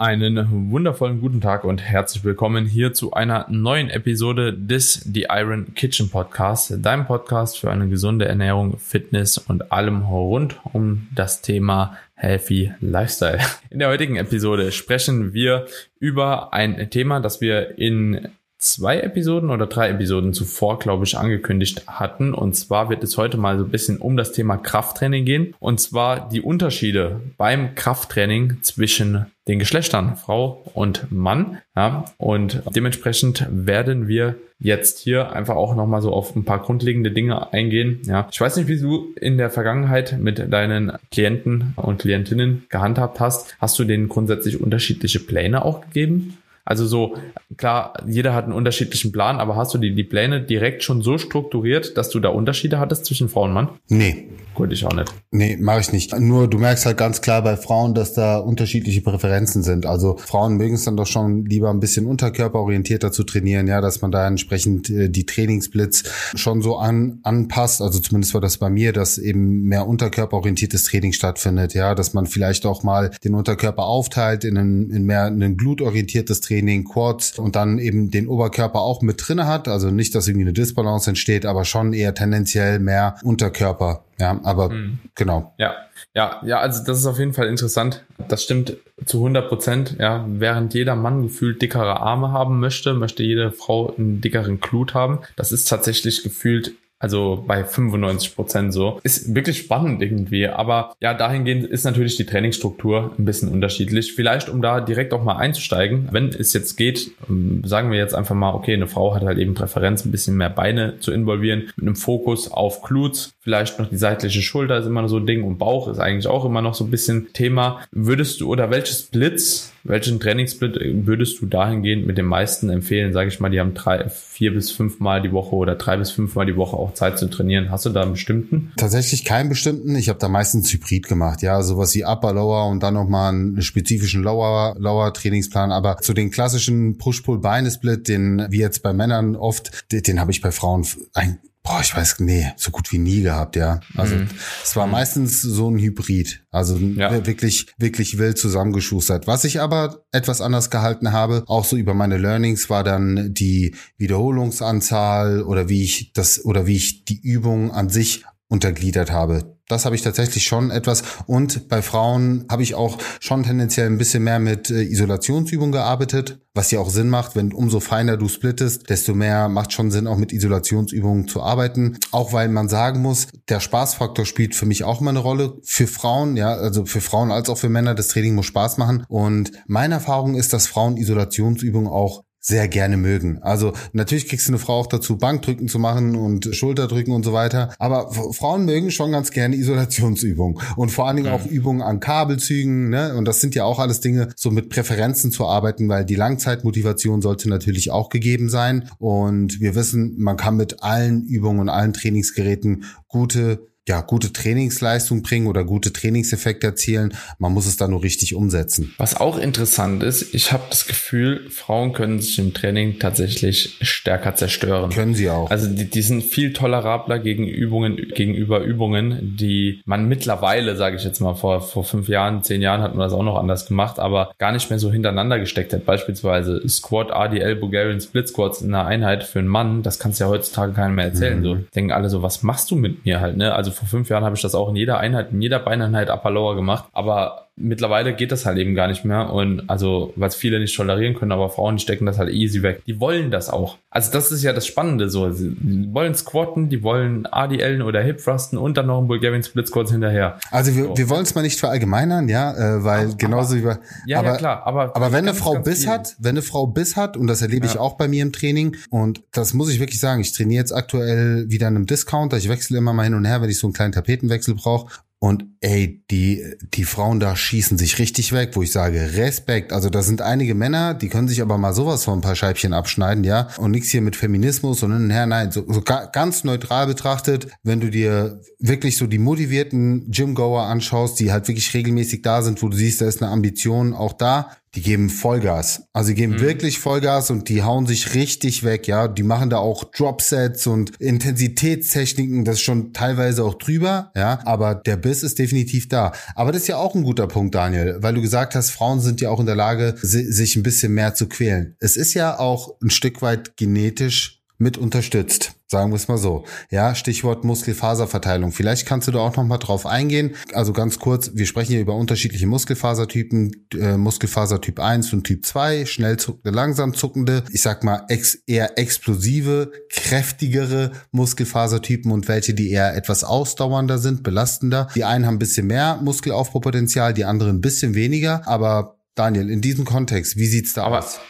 Einen 0.00 0.70
wundervollen 0.70 1.20
guten 1.20 1.42
Tag 1.42 1.62
und 1.62 1.82
herzlich 1.82 2.24
willkommen 2.24 2.64
hier 2.64 2.94
zu 2.94 3.12
einer 3.12 3.44
neuen 3.50 3.90
Episode 3.90 4.54
des 4.54 4.94
The 4.94 5.26
Iron 5.28 5.74
Kitchen 5.74 6.08
Podcast, 6.08 6.72
deinem 6.80 7.04
Podcast 7.04 7.58
für 7.58 7.70
eine 7.70 7.86
gesunde 7.86 8.24
Ernährung, 8.24 8.78
Fitness 8.78 9.36
und 9.36 9.72
allem 9.72 10.04
rund 10.04 10.58
um 10.72 11.06
das 11.14 11.42
Thema 11.42 11.98
Healthy 12.14 12.72
Lifestyle. 12.80 13.40
In 13.68 13.78
der 13.78 13.88
heutigen 13.88 14.16
Episode 14.16 14.72
sprechen 14.72 15.34
wir 15.34 15.66
über 15.98 16.54
ein 16.54 16.88
Thema, 16.88 17.20
das 17.20 17.42
wir 17.42 17.76
in 17.76 18.30
zwei 18.60 19.00
Episoden 19.00 19.50
oder 19.50 19.66
drei 19.66 19.88
Episoden 19.88 20.34
zuvor, 20.34 20.78
glaube 20.78 21.04
ich, 21.04 21.16
angekündigt 21.16 21.84
hatten. 21.86 22.34
Und 22.34 22.54
zwar 22.54 22.90
wird 22.90 23.02
es 23.02 23.16
heute 23.16 23.38
mal 23.38 23.58
so 23.58 23.64
ein 23.64 23.70
bisschen 23.70 23.96
um 23.96 24.16
das 24.16 24.32
Thema 24.32 24.58
Krafttraining 24.58 25.24
gehen. 25.24 25.54
Und 25.58 25.80
zwar 25.80 26.28
die 26.28 26.42
Unterschiede 26.42 27.20
beim 27.38 27.74
Krafttraining 27.74 28.58
zwischen 28.62 29.26
den 29.48 29.58
Geschlechtern, 29.58 30.16
Frau 30.16 30.70
und 30.74 31.10
Mann. 31.10 31.58
Ja, 31.74 32.04
und 32.18 32.62
dementsprechend 32.74 33.46
werden 33.50 34.06
wir 34.06 34.36
jetzt 34.58 34.98
hier 34.98 35.32
einfach 35.32 35.56
auch 35.56 35.74
nochmal 35.74 36.02
so 36.02 36.12
auf 36.12 36.36
ein 36.36 36.44
paar 36.44 36.60
grundlegende 36.60 37.10
Dinge 37.10 37.52
eingehen. 37.52 38.02
Ja, 38.04 38.28
ich 38.30 38.40
weiß 38.40 38.56
nicht, 38.56 38.68
wie 38.68 38.78
du 38.78 39.14
in 39.18 39.38
der 39.38 39.48
Vergangenheit 39.48 40.18
mit 40.20 40.52
deinen 40.52 40.92
Klienten 41.10 41.72
und 41.76 42.02
Klientinnen 42.02 42.66
gehandhabt 42.68 43.20
hast. 43.20 43.56
Hast 43.58 43.78
du 43.78 43.84
denen 43.84 44.10
grundsätzlich 44.10 44.60
unterschiedliche 44.60 45.20
Pläne 45.20 45.64
auch 45.64 45.80
gegeben? 45.80 46.36
Also 46.70 46.86
so, 46.86 47.16
klar, 47.56 47.94
jeder 48.06 48.32
hat 48.32 48.44
einen 48.44 48.52
unterschiedlichen 48.52 49.10
Plan, 49.10 49.40
aber 49.40 49.56
hast 49.56 49.74
du 49.74 49.78
die, 49.78 49.92
die 49.92 50.04
Pläne 50.04 50.40
direkt 50.40 50.84
schon 50.84 51.02
so 51.02 51.18
strukturiert, 51.18 51.96
dass 51.96 52.10
du 52.10 52.20
da 52.20 52.28
Unterschiede 52.28 52.78
hattest 52.78 53.06
zwischen 53.06 53.28
Frau 53.28 53.42
und 53.42 53.52
Mann? 53.52 53.70
Nee. 53.88 54.28
Gut, 54.54 54.72
ich 54.72 54.84
auch 54.84 54.92
nicht. 54.92 55.12
Nee, 55.30 55.56
mache 55.58 55.80
ich 55.80 55.92
nicht. 55.92 56.16
Nur 56.18 56.48
du 56.48 56.58
merkst 56.58 56.84
halt 56.84 56.98
ganz 56.98 57.22
klar 57.22 57.42
bei 57.42 57.56
Frauen, 57.56 57.94
dass 57.94 58.12
da 58.12 58.38
unterschiedliche 58.38 59.00
Präferenzen 59.00 59.62
sind. 59.62 59.86
Also 59.86 60.16
Frauen 60.18 60.56
mögen 60.56 60.74
es 60.74 60.84
dann 60.84 60.96
doch 60.96 61.06
schon 61.06 61.46
lieber 61.46 61.70
ein 61.70 61.80
bisschen 61.80 62.04
unterkörperorientierter 62.06 63.10
zu 63.10 63.24
trainieren, 63.24 63.66
ja, 63.68 63.80
dass 63.80 64.02
man 64.02 64.10
da 64.10 64.26
entsprechend 64.26 64.90
äh, 64.90 65.08
die 65.08 65.24
Trainingsblitz 65.24 66.04
schon 66.34 66.62
so 66.62 66.76
an, 66.78 67.20
anpasst. 67.22 67.80
Also 67.80 68.00
zumindest 68.00 68.34
war 68.34 68.40
das 68.40 68.58
bei 68.58 68.70
mir, 68.70 68.92
dass 68.92 69.18
eben 69.18 69.62
mehr 69.62 69.86
unterkörperorientiertes 69.86 70.84
Training 70.84 71.12
stattfindet, 71.12 71.74
ja, 71.74 71.94
dass 71.94 72.12
man 72.12 72.26
vielleicht 72.26 72.66
auch 72.66 72.82
mal 72.82 73.10
den 73.24 73.34
Unterkörper 73.34 73.84
aufteilt 73.84 74.44
in 74.44 74.58
ein, 74.58 74.90
in 74.90 75.04
mehr 75.04 75.24
ein 75.26 75.56
glutorientiertes 75.56 76.40
Training, 76.40 76.59
Quads 76.84 77.38
und 77.38 77.56
dann 77.56 77.78
eben 77.78 78.10
den 78.10 78.28
Oberkörper 78.28 78.80
auch 78.80 79.02
mit 79.02 79.26
drinne 79.26 79.46
hat. 79.46 79.68
Also 79.68 79.90
nicht, 79.90 80.14
dass 80.14 80.28
irgendwie 80.28 80.46
eine 80.46 80.52
Disbalance 80.52 81.10
entsteht, 81.10 81.46
aber 81.46 81.64
schon 81.64 81.92
eher 81.92 82.14
tendenziell 82.14 82.78
mehr 82.78 83.16
Unterkörper 83.22 84.04
ja, 84.20 84.38
aber 84.44 84.68
mhm. 84.68 84.98
genau. 85.14 85.54
Ja, 85.56 85.74
ja, 86.14 86.40
ja, 86.44 86.60
also 86.60 86.84
das 86.84 86.98
ist 86.98 87.06
auf 87.06 87.18
jeden 87.18 87.32
Fall 87.32 87.48
interessant. 87.48 88.04
Das 88.28 88.42
stimmt 88.42 88.76
zu 89.06 89.18
100 89.18 89.48
Prozent. 89.48 89.96
Ja, 89.98 90.26
während 90.28 90.74
jeder 90.74 90.94
Mann 90.94 91.22
gefühlt 91.22 91.62
dickere 91.62 92.00
Arme 92.00 92.30
haben 92.30 92.60
möchte, 92.60 92.92
möchte 92.92 93.22
jede 93.22 93.50
Frau 93.50 93.94
einen 93.96 94.20
dickeren 94.20 94.60
Glut 94.60 94.92
haben. 94.92 95.20
Das 95.36 95.52
ist 95.52 95.68
tatsächlich 95.68 96.22
gefühlt 96.22 96.74
also 97.00 97.42
bei 97.46 97.64
95 97.64 98.36
Prozent 98.36 98.72
so. 98.72 99.00
Ist 99.02 99.34
wirklich 99.34 99.58
spannend 99.58 100.02
irgendwie. 100.02 100.46
Aber 100.46 100.94
ja, 101.00 101.14
dahingehend 101.14 101.64
ist 101.64 101.84
natürlich 101.84 102.16
die 102.16 102.26
Trainingsstruktur 102.26 103.12
ein 103.18 103.24
bisschen 103.24 103.48
unterschiedlich. 103.48 104.12
Vielleicht, 104.12 104.48
um 104.48 104.60
da 104.62 104.80
direkt 104.80 105.12
auch 105.14 105.24
mal 105.24 105.36
einzusteigen, 105.36 106.08
wenn 106.12 106.28
es 106.28 106.52
jetzt 106.52 106.76
geht, 106.76 107.10
ähm, 107.28 107.62
sagen 107.64 107.90
wir 107.90 107.98
jetzt 107.98 108.14
einfach 108.14 108.34
mal, 108.34 108.52
okay, 108.52 108.74
eine 108.74 108.86
Frau 108.86 109.14
hat 109.14 109.22
halt 109.22 109.38
eben 109.38 109.54
Präferenz, 109.54 110.04
ein 110.04 110.12
bisschen 110.12 110.36
mehr 110.36 110.50
Beine 110.50 111.00
zu 111.00 111.10
involvieren, 111.10 111.70
mit 111.76 111.86
einem 111.86 111.96
Fokus 111.96 112.50
auf 112.52 112.82
Glutes, 112.82 113.32
vielleicht 113.40 113.78
noch 113.78 113.88
die 113.88 113.96
seitliche 113.96 114.42
Schulter 114.42 114.78
ist 114.78 114.86
immer 114.86 115.08
so 115.08 115.16
ein 115.16 115.26
Ding 115.26 115.42
und 115.42 115.58
Bauch 115.58 115.88
ist 115.88 115.98
eigentlich 115.98 116.26
auch 116.26 116.44
immer 116.44 116.60
noch 116.60 116.74
so 116.74 116.84
ein 116.84 116.90
bisschen 116.90 117.32
Thema. 117.32 117.80
Würdest 117.90 118.40
du 118.40 118.48
oder 118.50 118.70
welches 118.70 119.04
Blitz 119.04 119.72
welchen 119.84 120.20
Trainingssplit 120.20 120.78
würdest 121.06 121.40
du 121.40 121.46
dahingehend 121.46 122.06
mit 122.06 122.18
den 122.18 122.26
meisten 122.26 122.68
empfehlen? 122.70 123.12
Sage 123.12 123.28
ich 123.28 123.40
mal, 123.40 123.48
die 123.48 123.60
haben 123.60 123.74
drei, 123.74 124.08
vier 124.08 124.52
bis 124.52 124.70
fünf 124.70 125.00
Mal 125.00 125.22
die 125.22 125.32
Woche 125.32 125.54
oder 125.54 125.74
drei 125.74 125.96
bis 125.96 126.10
fünf 126.10 126.34
Mal 126.34 126.46
die 126.46 126.56
Woche 126.56 126.76
auch 126.76 126.94
Zeit 126.94 127.18
zu 127.18 127.28
trainieren. 127.28 127.70
Hast 127.70 127.86
du 127.86 127.90
da 127.90 128.02
einen 128.02 128.12
bestimmten? 128.12 128.72
Tatsächlich 128.76 129.24
keinen 129.24 129.48
bestimmten. 129.48 129.94
Ich 129.96 130.08
habe 130.08 130.18
da 130.18 130.28
meistens 130.28 130.72
Hybrid 130.72 131.08
gemacht. 131.08 131.42
Ja, 131.42 131.62
sowas 131.62 131.94
wie 131.94 132.04
Upper, 132.04 132.32
Lower 132.34 132.68
und 132.68 132.82
dann 132.82 132.94
nochmal 132.94 133.32
einen 133.32 133.62
spezifischen 133.62 134.22
Lower, 134.22 134.76
Lower 134.78 135.12
Trainingsplan. 135.12 135.72
Aber 135.72 135.96
zu 135.98 136.12
den 136.12 136.30
klassischen 136.30 136.98
Push-Pull-Beine-Split, 136.98 138.08
den 138.08 138.46
wie 138.50 138.58
jetzt 138.60 138.82
bei 138.82 138.92
Männern 138.92 139.36
oft, 139.36 139.90
den, 139.92 140.02
den 140.02 140.20
habe 140.20 140.30
ich 140.30 140.40
bei 140.40 140.52
Frauen 140.52 140.86
ein, 141.14 141.38
Boah, 141.62 141.80
ich 141.82 141.94
weiß, 141.94 142.20
nee, 142.20 142.50
so 142.56 142.70
gut 142.70 142.90
wie 142.90 142.98
nie 142.98 143.20
gehabt, 143.20 143.54
ja. 143.54 143.80
Also 143.94 144.16
mhm. 144.16 144.28
es 144.64 144.74
war 144.76 144.86
meistens 144.86 145.42
so 145.42 145.70
ein 145.70 145.78
Hybrid, 145.78 146.42
also 146.50 146.76
ja. 146.76 147.26
wirklich, 147.26 147.66
wirklich 147.76 148.16
wild 148.16 148.38
zusammengeschustert. 148.38 149.26
Was 149.26 149.44
ich 149.44 149.60
aber 149.60 150.04
etwas 150.10 150.40
anders 150.40 150.70
gehalten 150.70 151.12
habe, 151.12 151.44
auch 151.46 151.66
so 151.66 151.76
über 151.76 151.92
meine 151.92 152.16
Learnings, 152.16 152.70
war 152.70 152.82
dann 152.82 153.34
die 153.34 153.74
Wiederholungsanzahl 153.98 155.42
oder 155.42 155.68
wie 155.68 155.82
ich 155.82 156.12
das 156.14 156.42
oder 156.44 156.66
wie 156.66 156.76
ich 156.76 157.04
die 157.04 157.20
Übung 157.20 157.72
an 157.72 157.90
sich 157.90 158.24
untergliedert 158.48 159.10
habe. 159.10 159.59
Das 159.70 159.84
habe 159.84 159.94
ich 159.94 160.02
tatsächlich 160.02 160.44
schon 160.44 160.70
etwas. 160.70 161.02
Und 161.26 161.68
bei 161.68 161.80
Frauen 161.82 162.44
habe 162.50 162.62
ich 162.62 162.74
auch 162.74 162.98
schon 163.20 163.44
tendenziell 163.44 163.86
ein 163.86 163.98
bisschen 163.98 164.24
mehr 164.24 164.40
mit 164.40 164.70
äh, 164.70 164.82
Isolationsübungen 164.82 165.72
gearbeitet, 165.72 166.40
was 166.54 166.70
ja 166.72 166.80
auch 166.80 166.90
Sinn 166.90 167.08
macht, 167.08 167.36
wenn 167.36 167.52
umso 167.52 167.78
feiner 167.78 168.16
du 168.16 168.28
splittest, 168.28 168.90
desto 168.90 169.14
mehr 169.14 169.48
macht 169.48 169.72
schon 169.72 169.90
Sinn, 169.90 170.08
auch 170.08 170.16
mit 170.16 170.32
Isolationsübungen 170.32 171.28
zu 171.28 171.42
arbeiten. 171.42 171.98
Auch 172.10 172.32
weil 172.32 172.48
man 172.48 172.68
sagen 172.68 173.00
muss, 173.00 173.28
der 173.48 173.60
Spaßfaktor 173.60 174.26
spielt 174.26 174.56
für 174.56 174.66
mich 174.66 174.82
auch 174.82 175.00
immer 175.00 175.10
eine 175.10 175.20
Rolle. 175.20 175.54
Für 175.62 175.86
Frauen, 175.86 176.36
ja, 176.36 176.52
also 176.52 176.84
für 176.84 177.00
Frauen 177.00 177.30
als 177.30 177.48
auch 177.48 177.58
für 177.58 177.68
Männer, 177.68 177.94
das 177.94 178.08
Training 178.08 178.34
muss 178.34 178.46
Spaß 178.46 178.78
machen. 178.78 179.04
Und 179.08 179.52
meine 179.66 179.94
Erfahrung 179.94 180.34
ist, 180.34 180.52
dass 180.52 180.66
Frauen 180.66 180.96
Isolationsübungen 180.96 181.88
auch 181.88 182.24
sehr 182.40 182.68
gerne 182.68 182.96
mögen. 182.96 183.38
Also 183.42 183.74
natürlich 183.92 184.26
kriegst 184.26 184.48
du 184.48 184.52
eine 184.52 184.58
Frau 184.58 184.80
auch 184.80 184.86
dazu, 184.86 185.18
Bankdrücken 185.18 185.68
zu 185.68 185.78
machen 185.78 186.16
und 186.16 186.54
Schulterdrücken 186.54 187.14
und 187.14 187.22
so 187.22 187.32
weiter. 187.34 187.74
Aber 187.78 188.10
Frauen 188.32 188.64
mögen 188.64 188.90
schon 188.90 189.12
ganz 189.12 189.30
gerne 189.30 189.56
Isolationsübungen 189.56 190.60
und 190.76 190.90
vor 190.90 191.06
allen 191.06 191.16
Dingen 191.16 191.32
auch 191.32 191.44
Übungen 191.44 191.82
an 191.82 192.00
Kabelzügen. 192.00 192.88
Ne? 192.88 193.14
Und 193.14 193.26
das 193.26 193.40
sind 193.40 193.54
ja 193.54 193.64
auch 193.64 193.78
alles 193.78 194.00
Dinge, 194.00 194.28
so 194.36 194.50
mit 194.50 194.70
Präferenzen 194.70 195.30
zu 195.30 195.46
arbeiten, 195.46 195.88
weil 195.88 196.04
die 196.04 196.14
Langzeitmotivation 196.14 197.20
sollte 197.20 197.48
natürlich 197.50 197.90
auch 197.90 198.08
gegeben 198.08 198.48
sein. 198.48 198.88
Und 198.98 199.60
wir 199.60 199.74
wissen, 199.74 200.14
man 200.18 200.38
kann 200.38 200.56
mit 200.56 200.82
allen 200.82 201.24
Übungen 201.24 201.60
und 201.60 201.68
allen 201.68 201.92
Trainingsgeräten 201.92 202.84
gute 203.06 203.69
ja, 203.88 204.02
gute 204.02 204.32
Trainingsleistung 204.32 205.22
bringen 205.22 205.46
oder 205.46 205.64
gute 205.64 205.92
Trainingseffekte 205.92 206.68
erzielen. 206.68 207.14
Man 207.38 207.52
muss 207.52 207.66
es 207.66 207.76
da 207.76 207.88
nur 207.88 208.02
richtig 208.02 208.34
umsetzen. 208.34 208.94
Was 208.98 209.16
auch 209.16 209.38
interessant 209.38 210.02
ist, 210.02 210.34
ich 210.34 210.52
habe 210.52 210.64
das 210.70 210.86
Gefühl, 210.86 211.48
Frauen 211.50 211.92
können 211.92 212.20
sich 212.20 212.38
im 212.38 212.54
Training 212.54 212.98
tatsächlich 212.98 213.78
stärker 213.80 214.34
zerstören. 214.34 214.90
Können 214.90 215.14
sie 215.14 215.30
auch. 215.30 215.50
Also 215.50 215.66
die, 215.66 215.88
die 215.88 216.02
sind 216.02 216.22
viel 216.22 216.52
tolerabler 216.52 217.18
gegen 217.18 217.48
Übungen, 217.48 217.96
gegenüber 217.96 218.60
Übungen, 218.60 219.36
die 219.36 219.80
man 219.86 220.06
mittlerweile, 220.06 220.76
sage 220.76 220.96
ich 220.96 221.04
jetzt 221.04 221.20
mal, 221.20 221.34
vor, 221.34 221.62
vor 221.62 221.84
fünf 221.84 222.08
Jahren, 222.08 222.42
zehn 222.42 222.62
Jahren 222.62 222.82
hat 222.82 222.94
man 222.94 223.00
das 223.00 223.12
auch 223.12 223.24
noch 223.24 223.36
anders 223.36 223.66
gemacht, 223.66 223.98
aber 223.98 224.32
gar 224.38 224.52
nicht 224.52 224.70
mehr 224.70 224.78
so 224.78 224.92
hintereinander 224.92 225.40
gesteckt 225.40 225.72
hat. 225.72 225.84
Beispielsweise 225.84 226.62
Squat, 226.68 227.10
ADL, 227.10 227.56
Bulgarian 227.56 228.00
Split 228.00 228.28
Squats 228.28 228.60
in 228.60 228.74
einer 228.74 228.86
Einheit 228.86 229.24
für 229.24 229.40
einen 229.40 229.48
Mann, 229.48 229.82
das 229.82 229.98
kannst 229.98 230.20
du 230.20 230.24
ja 230.24 230.30
heutzutage 230.30 230.74
keinem 230.74 230.94
mehr 230.94 231.06
erzählen. 231.06 231.40
Mhm. 231.40 231.44
So 231.44 231.54
denken 231.74 231.92
alle 231.92 232.10
so, 232.10 232.22
was 232.22 232.42
machst 232.42 232.70
du 232.70 232.76
mit 232.76 233.04
mir 233.04 233.20
halt, 233.20 233.36
ne? 233.36 233.54
Also 233.54 233.69
also 233.70 233.80
vor 233.80 233.88
fünf 233.88 234.08
Jahren 234.08 234.24
habe 234.24 234.36
ich 234.36 234.42
das 234.42 234.54
auch 234.54 234.68
in 234.68 234.76
jeder 234.76 234.98
Einheit, 234.98 235.30
in 235.32 235.40
jeder 235.40 235.58
Beineinheit 235.60 236.10
Lower 236.30 236.54
gemacht. 236.54 236.88
Aber 236.92 237.49
mittlerweile 237.60 238.14
geht 238.14 238.32
das 238.32 238.46
halt 238.46 238.58
eben 238.58 238.74
gar 238.74 238.88
nicht 238.88 239.04
mehr. 239.04 239.32
Und 239.32 239.68
also, 239.68 240.12
was 240.16 240.34
viele 240.34 240.58
nicht 240.60 240.74
tolerieren 240.74 241.14
können, 241.14 241.32
aber 241.32 241.50
Frauen 241.50 241.76
die 241.76 241.82
stecken 241.82 242.06
das 242.06 242.18
halt 242.18 242.30
easy 242.30 242.62
weg. 242.62 242.82
Die 242.86 243.00
wollen 243.00 243.30
das 243.30 243.48
auch. 243.48 243.78
Also 243.90 244.12
das 244.12 244.30
ist 244.30 244.42
ja 244.42 244.52
das 244.52 244.66
Spannende 244.66 245.10
so. 245.10 245.30
Sie 245.32 245.56
wollen 245.92 246.14
squatten, 246.14 246.68
die 246.68 246.82
wollen 246.82 247.26
ADLen 247.26 247.82
oder 247.82 248.00
Hip 248.02 248.22
Thrusten 248.22 248.56
und 248.56 248.76
dann 248.76 248.86
noch 248.86 248.98
einen 248.98 249.08
Bulgarian 249.08 249.42
Split 249.42 249.68
Squats 249.68 249.90
hinterher. 249.90 250.38
Also 250.50 250.76
wir, 250.76 250.84
so. 250.84 250.96
wir 250.96 251.08
wollen 251.10 251.22
es 251.22 251.34
mal 251.34 251.42
nicht 251.42 251.58
verallgemeinern, 251.58 252.28
ja, 252.28 252.52
äh, 252.52 252.84
weil 252.84 253.06
aber, 253.06 253.16
genauso 253.16 253.56
wie 253.56 253.60
ja, 254.06 254.18
aber, 254.18 254.28
ja, 254.28 254.36
klar, 254.36 254.66
aber 254.66 254.96
aber 254.96 255.12
wenn 255.12 255.28
eine 255.28 255.34
Frau 255.34 255.58
Biss 255.58 255.82
viel. 255.82 255.90
hat, 255.90 256.16
wenn 256.18 256.30
eine 256.30 256.42
Frau 256.42 256.66
Biss 256.66 256.96
hat 256.96 257.16
und 257.16 257.26
das 257.26 257.42
erlebe 257.42 257.66
ja. 257.66 257.72
ich 257.72 257.78
auch 257.78 257.96
bei 257.96 258.08
mir 258.08 258.22
im 258.22 258.32
Training 258.32 258.76
und 258.90 259.22
das 259.32 259.54
muss 259.54 259.70
ich 259.70 259.80
wirklich 259.80 260.00
sagen, 260.00 260.20
ich 260.20 260.32
trainiere 260.32 260.60
jetzt 260.60 260.72
aktuell 260.72 261.50
wieder 261.50 261.68
in 261.68 261.76
einem 261.76 261.86
Discounter, 261.86 262.36
ich 262.36 262.48
wechsle 262.48 262.78
immer 262.78 262.92
mal 262.92 263.04
hin 263.04 263.14
und 263.14 263.24
her, 263.24 263.42
wenn 263.42 263.50
ich 263.50 263.58
so 263.58 263.66
einen 263.66 263.74
kleinen 263.74 263.92
Tapetenwechsel 263.92 264.54
brauche 264.54 264.90
und 265.22 265.44
ey, 265.60 266.02
die, 266.10 266.42
die 266.72 266.84
Frauen 266.84 267.20
da 267.20 267.36
schießen 267.36 267.76
sich 267.76 267.98
richtig 267.98 268.32
weg, 268.32 268.52
wo 268.54 268.62
ich 268.62 268.72
sage, 268.72 269.16
Respekt. 269.16 269.70
Also 269.70 269.90
da 269.90 270.02
sind 270.02 270.22
einige 270.22 270.54
Männer, 270.54 270.94
die 270.94 271.10
können 271.10 271.28
sich 271.28 271.42
aber 271.42 271.58
mal 271.58 271.74
sowas 271.74 272.04
von 272.04 272.18
ein 272.18 272.22
paar 272.22 272.36
Scheibchen 272.36 272.72
abschneiden, 272.72 273.22
ja. 273.22 273.48
Und 273.58 273.70
nichts 273.70 273.90
hier 273.90 274.00
mit 274.00 274.16
Feminismus, 274.16 274.80
sondern 274.80 275.10
her, 275.10 275.26
nein, 275.26 275.52
so, 275.52 275.70
so 275.70 275.82
ganz 275.82 276.42
neutral 276.44 276.86
betrachtet, 276.86 277.48
wenn 277.62 277.80
du 277.80 277.90
dir 277.90 278.40
wirklich 278.58 278.96
so 278.96 279.06
die 279.06 279.18
motivierten 279.18 280.10
Gymgoer 280.10 280.62
anschaust, 280.62 281.20
die 281.20 281.30
halt 281.30 281.46
wirklich 281.48 281.74
regelmäßig 281.74 282.22
da 282.22 282.40
sind, 282.40 282.62
wo 282.62 282.70
du 282.70 282.76
siehst, 282.78 283.02
da 283.02 283.06
ist 283.06 283.22
eine 283.22 283.30
Ambition 283.30 283.92
auch 283.92 284.14
da, 284.14 284.56
die 284.74 284.82
geben 284.82 285.10
Vollgas. 285.10 285.82
Also 285.92 286.10
die 286.10 286.14
geben 286.14 286.34
mhm. 286.34 286.40
wirklich 286.40 286.78
Vollgas 286.78 287.30
und 287.30 287.48
die 287.48 287.62
hauen 287.62 287.86
sich 287.86 288.14
richtig 288.14 288.62
weg, 288.62 288.86
ja. 288.86 289.08
Die 289.08 289.22
machen 289.22 289.50
da 289.50 289.58
auch 289.58 289.84
Dropsets 289.84 290.66
und 290.66 290.92
Intensitätstechniken, 291.00 292.44
das 292.44 292.56
ist 292.56 292.62
schon 292.62 292.92
teilweise 292.92 293.44
auch 293.44 293.54
drüber, 293.54 294.12
ja. 294.16 294.40
Aber 294.44 294.74
der 294.74 294.96
Biss 294.96 295.22
ist 295.22 295.38
definitiv 295.38 295.88
da. 295.88 296.12
Aber 296.34 296.52
das 296.52 296.62
ist 296.62 296.68
ja 296.68 296.76
auch 296.76 296.94
ein 296.94 297.02
guter 297.02 297.26
Punkt, 297.26 297.54
Daniel, 297.54 297.98
weil 298.00 298.14
du 298.14 298.20
gesagt 298.20 298.54
hast, 298.54 298.70
Frauen 298.70 299.00
sind 299.00 299.20
ja 299.20 299.30
auch 299.30 299.40
in 299.40 299.46
der 299.46 299.56
Lage, 299.56 299.94
sich 300.00 300.56
ein 300.56 300.62
bisschen 300.62 300.94
mehr 300.94 301.14
zu 301.14 301.28
quälen. 301.28 301.76
Es 301.80 301.96
ist 301.96 302.14
ja 302.14 302.38
auch 302.38 302.76
ein 302.80 302.90
Stück 302.90 303.22
weit 303.22 303.56
genetisch 303.56 304.40
mit 304.58 304.78
unterstützt. 304.78 305.54
Sagen 305.70 305.92
wir 305.92 305.96
es 305.96 306.08
mal 306.08 306.18
so. 306.18 306.44
Ja, 306.72 306.96
Stichwort 306.96 307.44
Muskelfaserverteilung. 307.44 308.50
Vielleicht 308.50 308.86
kannst 308.86 309.06
du 309.06 309.12
da 309.12 309.20
auch 309.20 309.36
noch 309.36 309.44
mal 309.44 309.58
drauf 309.58 309.86
eingehen. 309.86 310.34
Also 310.52 310.72
ganz 310.72 310.98
kurz, 310.98 311.30
wir 311.34 311.46
sprechen 311.46 311.70
hier 311.70 311.80
über 311.80 311.94
unterschiedliche 311.94 312.48
Muskelfasertypen, 312.48 313.68
äh, 313.74 313.96
Muskelfasertyp 313.96 314.80
1 314.80 315.12
und 315.12 315.22
Typ 315.22 315.46
2, 315.46 315.86
schnell 315.86 316.16
zuckende, 316.16 316.50
langsam 316.50 316.92
zuckende, 316.92 317.44
ich 317.52 317.62
sag 317.62 317.84
mal 317.84 318.04
ex 318.08 318.34
eher 318.48 318.78
explosive, 318.78 319.70
kräftigere 319.90 320.90
Muskelfasertypen 321.12 322.10
und 322.10 322.26
welche, 322.26 322.52
die 322.52 322.72
eher 322.72 322.96
etwas 322.96 323.22
ausdauernder 323.22 323.98
sind, 323.98 324.24
belastender. 324.24 324.88
Die 324.96 325.04
einen 325.04 325.24
haben 325.24 325.36
ein 325.36 325.38
bisschen 325.38 325.68
mehr 325.68 326.00
Muskelaufbaupotenzial, 326.02 327.14
die 327.14 327.24
anderen 327.24 327.58
ein 327.58 327.60
bisschen 327.60 327.94
weniger, 327.94 328.44
aber 328.48 328.98
Daniel, 329.14 329.48
in 329.48 329.60
diesem 329.60 329.84
Kontext, 329.84 330.36
wie 330.36 330.46
sieht's 330.46 330.72
da 330.72 330.82
aber 330.82 330.98
aus? 330.98 331.20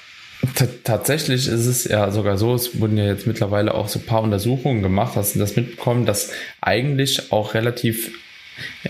Tatsächlich 0.85 1.49
ist 1.49 1.67
es 1.67 1.85
ja 1.85 2.11
sogar 2.11 2.39
so, 2.39 2.55
es 2.55 2.81
wurden 2.81 2.97
ja 2.97 3.07
jetzt 3.07 3.27
mittlerweile 3.27 3.75
auch 3.75 3.89
so 3.89 3.99
ein 3.99 4.07
paar 4.07 4.23
Untersuchungen 4.23 4.83
gemacht, 4.83 5.17
hast 5.17 5.35
du 5.35 5.39
das 5.39 5.57
mitbekommen, 5.57 6.07
dass 6.07 6.33
eigentlich 6.61 7.33
auch 7.33 7.55
relativ 7.55 8.13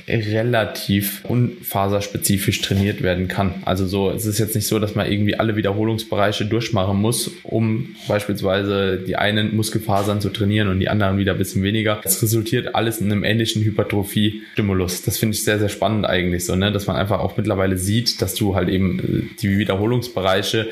relativ 0.08 1.24
unfaserspezifisch 1.24 2.60
trainiert 2.60 3.02
werden 3.02 3.28
kann. 3.28 3.62
Also 3.64 3.86
so, 3.86 4.10
es 4.10 4.26
ist 4.26 4.38
jetzt 4.38 4.54
nicht 4.54 4.66
so, 4.66 4.78
dass 4.78 4.94
man 4.94 5.10
irgendwie 5.10 5.36
alle 5.36 5.56
Wiederholungsbereiche 5.56 6.44
durchmachen 6.44 7.00
muss, 7.00 7.30
um 7.42 7.94
beispielsweise 8.08 8.98
die 8.98 9.16
einen 9.16 9.54
Muskelfasern 9.56 10.20
zu 10.20 10.30
trainieren 10.30 10.68
und 10.68 10.80
die 10.80 10.88
anderen 10.88 11.18
wieder 11.18 11.32
ein 11.32 11.38
bisschen 11.38 11.62
weniger. 11.62 12.00
Es 12.04 12.22
resultiert 12.22 12.74
alles 12.74 13.00
in 13.00 13.10
einem 13.10 13.24
ähnlichen 13.24 13.62
Hypertrophie-Stimulus. 13.62 15.02
Das 15.02 15.18
finde 15.18 15.36
ich 15.36 15.44
sehr, 15.44 15.58
sehr 15.58 15.68
spannend 15.68 16.06
eigentlich 16.06 16.44
so, 16.46 16.56
ne? 16.56 16.72
dass 16.72 16.86
man 16.86 16.96
einfach 16.96 17.20
auch 17.20 17.36
mittlerweile 17.36 17.76
sieht, 17.76 18.20
dass 18.22 18.34
du 18.34 18.54
halt 18.54 18.68
eben 18.68 19.30
die 19.40 19.58
Wiederholungsbereiche 19.58 20.68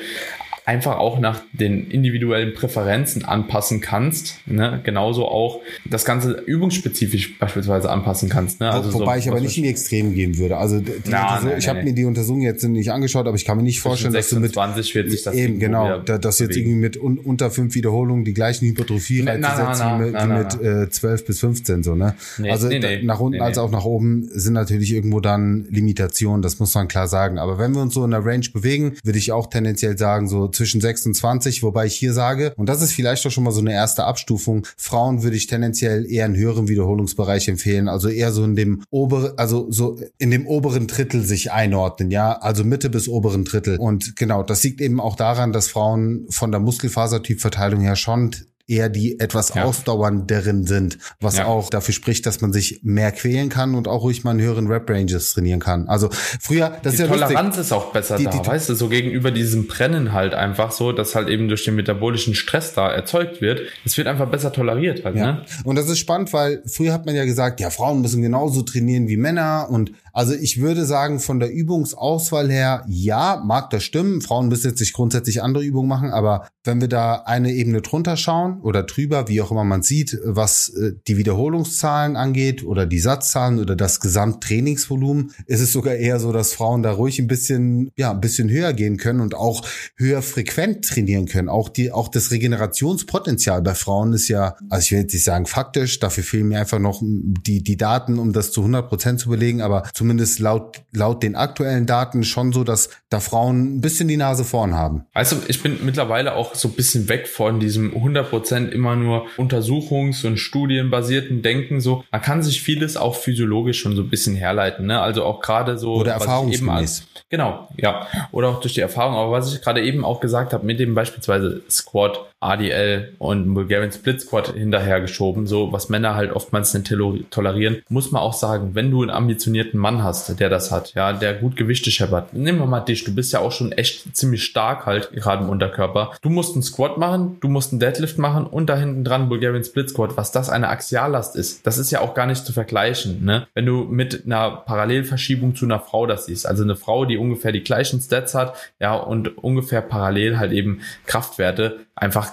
einfach 0.68 0.98
auch 0.98 1.18
nach 1.18 1.40
den 1.54 1.90
individuellen 1.90 2.52
Präferenzen 2.52 3.24
anpassen 3.24 3.80
kannst. 3.80 4.46
Ne? 4.46 4.82
Genauso 4.84 5.26
auch 5.26 5.62
das 5.86 6.04
Ganze 6.04 6.32
übungsspezifisch 6.44 7.38
beispielsweise 7.38 7.88
anpassen 7.88 8.28
kannst. 8.28 8.60
Ne? 8.60 8.70
Also 8.70 8.92
Wobei 8.92 9.14
so, 9.14 9.20
ich 9.20 9.30
aber 9.30 9.40
nicht 9.40 9.56
in 9.56 9.62
die 9.62 9.70
Extremen 9.70 10.12
gehen 10.12 10.36
würde. 10.36 10.58
Also 10.58 10.80
die 10.80 10.92
na, 11.06 11.40
nein, 11.42 11.54
ich 11.56 11.68
habe 11.68 11.82
mir 11.82 11.94
die 11.94 12.04
Untersuchung 12.04 12.42
jetzt 12.42 12.62
nicht 12.64 12.92
angeschaut, 12.92 13.26
aber 13.26 13.36
ich 13.36 13.46
kann 13.46 13.56
mir 13.56 13.62
nicht 13.62 13.80
vorstellen, 13.80 14.12
dass 14.12 14.28
du 14.28 14.40
mit 14.40 14.52
20 14.52 14.94
wird 14.94 15.10
sich 15.10 15.22
das 15.22 15.34
eben 15.34 15.58
genau, 15.58 16.00
da, 16.00 16.18
dass 16.18 16.38
jetzt 16.38 16.54
irgendwie 16.54 16.76
mit 16.76 17.02
un, 17.02 17.16
unter 17.16 17.50
fünf 17.50 17.74
Wiederholungen 17.74 18.26
die 18.26 18.34
gleichen 18.34 18.66
Hypertrophie-Reize 18.66 19.40
setzen 19.40 19.86
wie 19.86 20.10
mit, 20.10 20.22
wie 20.22 20.26
mit 20.26 20.86
äh, 20.86 20.90
12 20.90 21.24
bis 21.24 21.40
15 21.40 21.82
so. 21.82 21.94
Ne? 21.94 22.14
Nee, 22.36 22.50
also 22.50 22.68
nee, 22.68 22.78
nee, 22.78 23.02
nach 23.02 23.20
unten 23.20 23.40
als 23.40 23.56
auch 23.56 23.70
nach 23.70 23.86
oben 23.86 24.28
sind 24.32 24.52
natürlich 24.52 24.92
irgendwo 24.92 25.20
dann 25.20 25.66
Limitationen. 25.70 26.42
Das 26.42 26.58
muss 26.58 26.74
man 26.74 26.88
klar 26.88 27.08
sagen. 27.08 27.38
Aber 27.38 27.58
wenn 27.58 27.74
wir 27.74 27.80
uns 27.80 27.94
so 27.94 28.04
in 28.04 28.10
der 28.10 28.22
Range 28.22 28.44
bewegen, 28.52 28.96
würde 29.02 29.18
ich 29.18 29.32
auch 29.32 29.46
tendenziell 29.46 29.96
sagen 29.96 30.28
so 30.28 30.46
zwischen 30.58 30.80
26, 30.80 31.62
wobei 31.62 31.86
ich 31.86 31.94
hier 31.94 32.12
sage, 32.12 32.52
und 32.56 32.68
das 32.68 32.82
ist 32.82 32.92
vielleicht 32.92 33.24
doch 33.24 33.30
schon 33.30 33.44
mal 33.44 33.52
so 33.52 33.60
eine 33.60 33.72
erste 33.72 34.04
Abstufung, 34.04 34.66
Frauen 34.76 35.22
würde 35.22 35.36
ich 35.36 35.46
tendenziell 35.46 36.04
eher 36.10 36.24
einen 36.24 36.36
höheren 36.36 36.68
Wiederholungsbereich 36.68 37.48
empfehlen, 37.48 37.88
also 37.88 38.08
eher 38.08 38.32
so 38.32 38.44
in 38.44 38.56
dem 38.56 38.82
oberen, 38.90 39.32
also 39.38 39.70
so 39.70 39.98
in 40.18 40.30
dem 40.30 40.46
oberen 40.46 40.86
Drittel 40.86 41.22
sich 41.22 41.52
einordnen, 41.52 42.10
ja, 42.10 42.32
also 42.32 42.64
Mitte 42.64 42.90
bis 42.90 43.08
oberen 43.08 43.44
Drittel. 43.44 43.78
Und 43.78 44.16
genau, 44.16 44.42
das 44.42 44.62
liegt 44.64 44.80
eben 44.80 45.00
auch 45.00 45.16
daran, 45.16 45.52
dass 45.52 45.68
Frauen 45.68 46.26
von 46.28 46.50
der 46.50 46.60
Muskelfasertypverteilung 46.60 47.80
her 47.80 47.96
schon 47.96 48.34
eher 48.68 48.88
die 48.88 49.18
etwas 49.18 49.54
ja. 49.54 49.64
ausdauernderen 49.64 50.66
sind, 50.66 50.98
was 51.20 51.38
ja. 51.38 51.46
auch 51.46 51.70
dafür 51.70 51.94
spricht, 51.94 52.26
dass 52.26 52.40
man 52.40 52.52
sich 52.52 52.80
mehr 52.82 53.10
quälen 53.12 53.48
kann 53.48 53.74
und 53.74 53.88
auch 53.88 54.02
ruhig 54.02 54.24
mal 54.24 54.32
in 54.32 54.40
höheren 54.40 54.66
Rap-Ranges 54.68 55.32
trainieren 55.32 55.60
kann. 55.60 55.88
Also 55.88 56.10
früher, 56.12 56.76
das 56.82 56.94
die 56.94 57.02
ist 57.02 57.08
ja 57.08 57.14
Toleranz 57.14 57.56
lustig. 57.56 57.60
ist 57.60 57.72
auch 57.72 57.92
besser 57.92 58.16
die, 58.16 58.24
da, 58.24 58.30
die, 58.30 58.46
weißt 58.46 58.68
du, 58.68 58.74
so 58.74 58.88
gegenüber 58.88 59.30
diesem 59.30 59.66
Brennen 59.66 60.12
halt 60.12 60.34
einfach 60.34 60.70
so, 60.70 60.92
dass 60.92 61.14
halt 61.14 61.28
eben 61.28 61.48
durch 61.48 61.64
den 61.64 61.76
metabolischen 61.76 62.34
Stress 62.34 62.74
da 62.74 62.90
erzeugt 62.92 63.40
wird. 63.40 63.62
Es 63.84 63.96
wird 63.96 64.06
einfach 64.06 64.28
besser 64.28 64.52
toleriert 64.52 65.04
halt, 65.04 65.16
ja. 65.16 65.32
ne? 65.32 65.44
Und 65.64 65.76
das 65.76 65.88
ist 65.88 65.98
spannend, 65.98 66.32
weil 66.32 66.62
früher 66.66 66.92
hat 66.92 67.06
man 67.06 67.14
ja 67.14 67.24
gesagt, 67.24 67.60
ja, 67.60 67.70
Frauen 67.70 68.02
müssen 68.02 68.20
genauso 68.20 68.62
trainieren 68.62 69.08
wie 69.08 69.16
Männer 69.16 69.68
und 69.70 69.92
also 70.18 70.34
ich 70.34 70.60
würde 70.60 70.84
sagen, 70.84 71.20
von 71.20 71.38
der 71.38 71.52
Übungsauswahl 71.52 72.50
her, 72.50 72.84
ja, 72.88 73.40
mag 73.44 73.70
das 73.70 73.84
stimmen. 73.84 74.20
Frauen 74.20 74.48
müssen 74.48 74.68
jetzt 74.68 74.80
nicht 74.80 74.92
grundsätzlich 74.92 75.44
andere 75.44 75.62
Übungen 75.62 75.88
machen, 75.88 76.10
aber 76.10 76.48
wenn 76.68 76.80
wir 76.82 76.88
da 76.88 77.22
eine 77.24 77.52
Ebene 77.52 77.80
drunter 77.80 78.16
schauen 78.16 78.60
oder 78.60 78.82
drüber, 78.82 79.26
wie 79.26 79.40
auch 79.40 79.50
immer 79.50 79.64
man 79.64 79.82
sieht, 79.82 80.18
was 80.22 80.68
äh, 80.68 80.92
die 81.08 81.16
Wiederholungszahlen 81.16 82.14
angeht 82.14 82.62
oder 82.62 82.84
die 82.84 82.98
Satzzahlen 82.98 83.58
oder 83.58 83.74
das 83.74 84.00
Gesamttrainingsvolumen, 84.00 85.32
ist 85.46 85.60
es 85.60 85.72
sogar 85.72 85.94
eher 85.94 86.20
so, 86.20 86.30
dass 86.30 86.52
Frauen 86.52 86.82
da 86.82 86.92
ruhig 86.92 87.18
ein 87.18 87.26
bisschen, 87.26 87.90
ja, 87.96 88.10
ein 88.10 88.20
bisschen 88.20 88.50
höher 88.50 88.74
gehen 88.74 88.98
können 88.98 89.20
und 89.20 89.34
auch 89.34 89.66
höher 89.96 90.20
frequent 90.20 90.84
trainieren 90.84 91.26
können. 91.26 91.48
Auch 91.48 91.70
die, 91.70 91.90
auch 91.90 92.08
das 92.08 92.30
Regenerationspotenzial 92.30 93.62
bei 93.62 93.74
Frauen 93.74 94.12
ist 94.12 94.28
ja, 94.28 94.56
also 94.68 94.84
ich 94.84 94.92
will 94.92 94.98
jetzt 95.00 95.14
nicht 95.14 95.24
sagen 95.24 95.46
faktisch, 95.46 95.98
dafür 96.00 96.22
fehlen 96.22 96.48
mir 96.48 96.60
einfach 96.60 96.78
noch 96.78 97.00
die, 97.02 97.62
die 97.62 97.76
Daten, 97.78 98.18
um 98.18 98.34
das 98.34 98.52
zu 98.52 98.60
100 98.60 98.88
Prozent 98.88 99.20
zu 99.20 99.30
belegen, 99.30 99.62
aber 99.62 99.84
zumindest 99.94 100.38
laut, 100.38 100.82
laut 100.92 101.22
den 101.22 101.34
aktuellen 101.34 101.86
Daten 101.86 102.24
schon 102.24 102.52
so, 102.52 102.62
dass 102.62 102.90
da 103.08 103.20
Frauen 103.20 103.76
ein 103.76 103.80
bisschen 103.80 104.06
die 104.06 104.18
Nase 104.18 104.44
vorn 104.44 104.74
haben. 104.74 105.06
Also 105.14 105.36
ich 105.48 105.62
bin 105.62 105.78
mittlerweile 105.82 106.34
auch 106.34 106.54
so 106.60 106.68
ein 106.68 106.74
bisschen 106.74 107.08
weg 107.08 107.28
von 107.28 107.60
diesem 107.60 107.92
100% 107.94 108.68
immer 108.68 108.96
nur 108.96 109.26
Untersuchungs- 109.36 110.26
und 110.26 110.38
studienbasierten 110.38 111.42
Denken. 111.42 111.80
So, 111.80 112.04
man 112.10 112.22
kann 112.22 112.42
sich 112.42 112.62
vieles 112.62 112.96
auch 112.96 113.14
physiologisch 113.14 113.80
schon 113.80 113.96
so 113.96 114.02
ein 114.02 114.10
bisschen 114.10 114.36
herleiten. 114.36 114.86
Ne? 114.86 115.00
Also 115.00 115.24
auch 115.24 115.40
gerade 115.40 115.78
so. 115.78 115.94
Oder 115.94 116.12
erfahrungsgemäß. 116.12 117.06
Genau, 117.30 117.68
ja. 117.76 118.06
Oder 118.32 118.48
auch 118.48 118.60
durch 118.60 118.74
die 118.74 118.80
Erfahrung. 118.80 119.14
Aber 119.14 119.32
was 119.32 119.52
ich 119.52 119.60
gerade 119.60 119.82
eben 119.82 120.04
auch 120.04 120.20
gesagt 120.20 120.52
habe, 120.52 120.64
mit 120.64 120.80
dem 120.80 120.94
beispielsweise 120.94 121.62
Squat, 121.68 122.24
ADL 122.40 123.14
und 123.18 123.52
Bulgarian 123.52 123.90
Split 123.90 124.20
Squat 124.20 124.54
hinterhergeschoben, 124.54 125.46
so 125.46 125.72
was 125.72 125.88
Männer 125.88 126.14
halt 126.14 126.32
oftmals 126.32 126.72
nicht 126.74 126.92
tolerieren, 127.30 127.82
muss 127.88 128.12
man 128.12 128.22
auch 128.22 128.32
sagen, 128.32 128.74
wenn 128.74 128.90
du 128.90 129.02
einen 129.02 129.10
ambitionierten 129.10 129.78
Mann 129.78 130.04
hast, 130.04 130.38
der 130.38 130.48
das 130.48 130.70
hat, 130.70 130.94
ja, 130.94 131.12
der 131.12 131.34
gut 131.34 131.56
Gewichte 131.56 131.90
scheppert, 131.90 132.34
nehmen 132.34 132.58
wir 132.58 132.66
mal 132.66 132.80
dich, 132.80 133.04
du 133.04 133.14
bist 133.14 133.32
ja 133.32 133.40
auch 133.40 133.52
schon 133.52 133.72
echt 133.72 134.16
ziemlich 134.16 134.44
stark 134.44 134.86
halt, 134.86 135.12
gerade 135.12 135.42
im 135.42 135.50
Unterkörper. 135.50 136.12
Du 136.22 136.30
musst 136.30 136.54
einen 136.54 136.62
Squat 136.62 136.96
machen, 136.98 137.38
du 137.40 137.48
musst 137.48 137.72
einen 137.72 137.80
Deadlift 137.80 138.18
machen 138.18 138.46
und 138.46 138.68
da 138.68 138.76
hinten 138.76 139.04
dran 139.04 139.28
Bulgarian 139.28 139.64
Split 139.64 139.90
Squat, 139.90 140.16
was 140.16 140.30
das 140.30 140.48
eine 140.48 140.68
Axiallast 140.68 141.34
ist, 141.36 141.66
das 141.66 141.78
ist 141.78 141.90
ja 141.90 142.00
auch 142.00 142.14
gar 142.14 142.26
nicht 142.26 142.46
zu 142.46 142.52
vergleichen, 142.52 143.24
ne? 143.24 143.46
Wenn 143.54 143.66
du 143.66 143.84
mit 143.84 144.24
einer 144.24 144.50
Parallelverschiebung 144.50 145.56
zu 145.56 145.64
einer 145.64 145.80
Frau 145.80 146.06
das 146.06 146.26
siehst, 146.26 146.46
also 146.46 146.62
eine 146.62 146.76
Frau, 146.76 147.04
die 147.04 147.16
ungefähr 147.16 147.52
die 147.52 147.64
gleichen 147.64 148.00
Stats 148.00 148.34
hat, 148.34 148.54
ja, 148.78 148.94
und 148.94 149.38
ungefähr 149.38 149.80
parallel 149.80 150.38
halt 150.38 150.52
eben 150.52 150.80
Kraftwerte, 151.06 151.80
einfach 152.00 152.27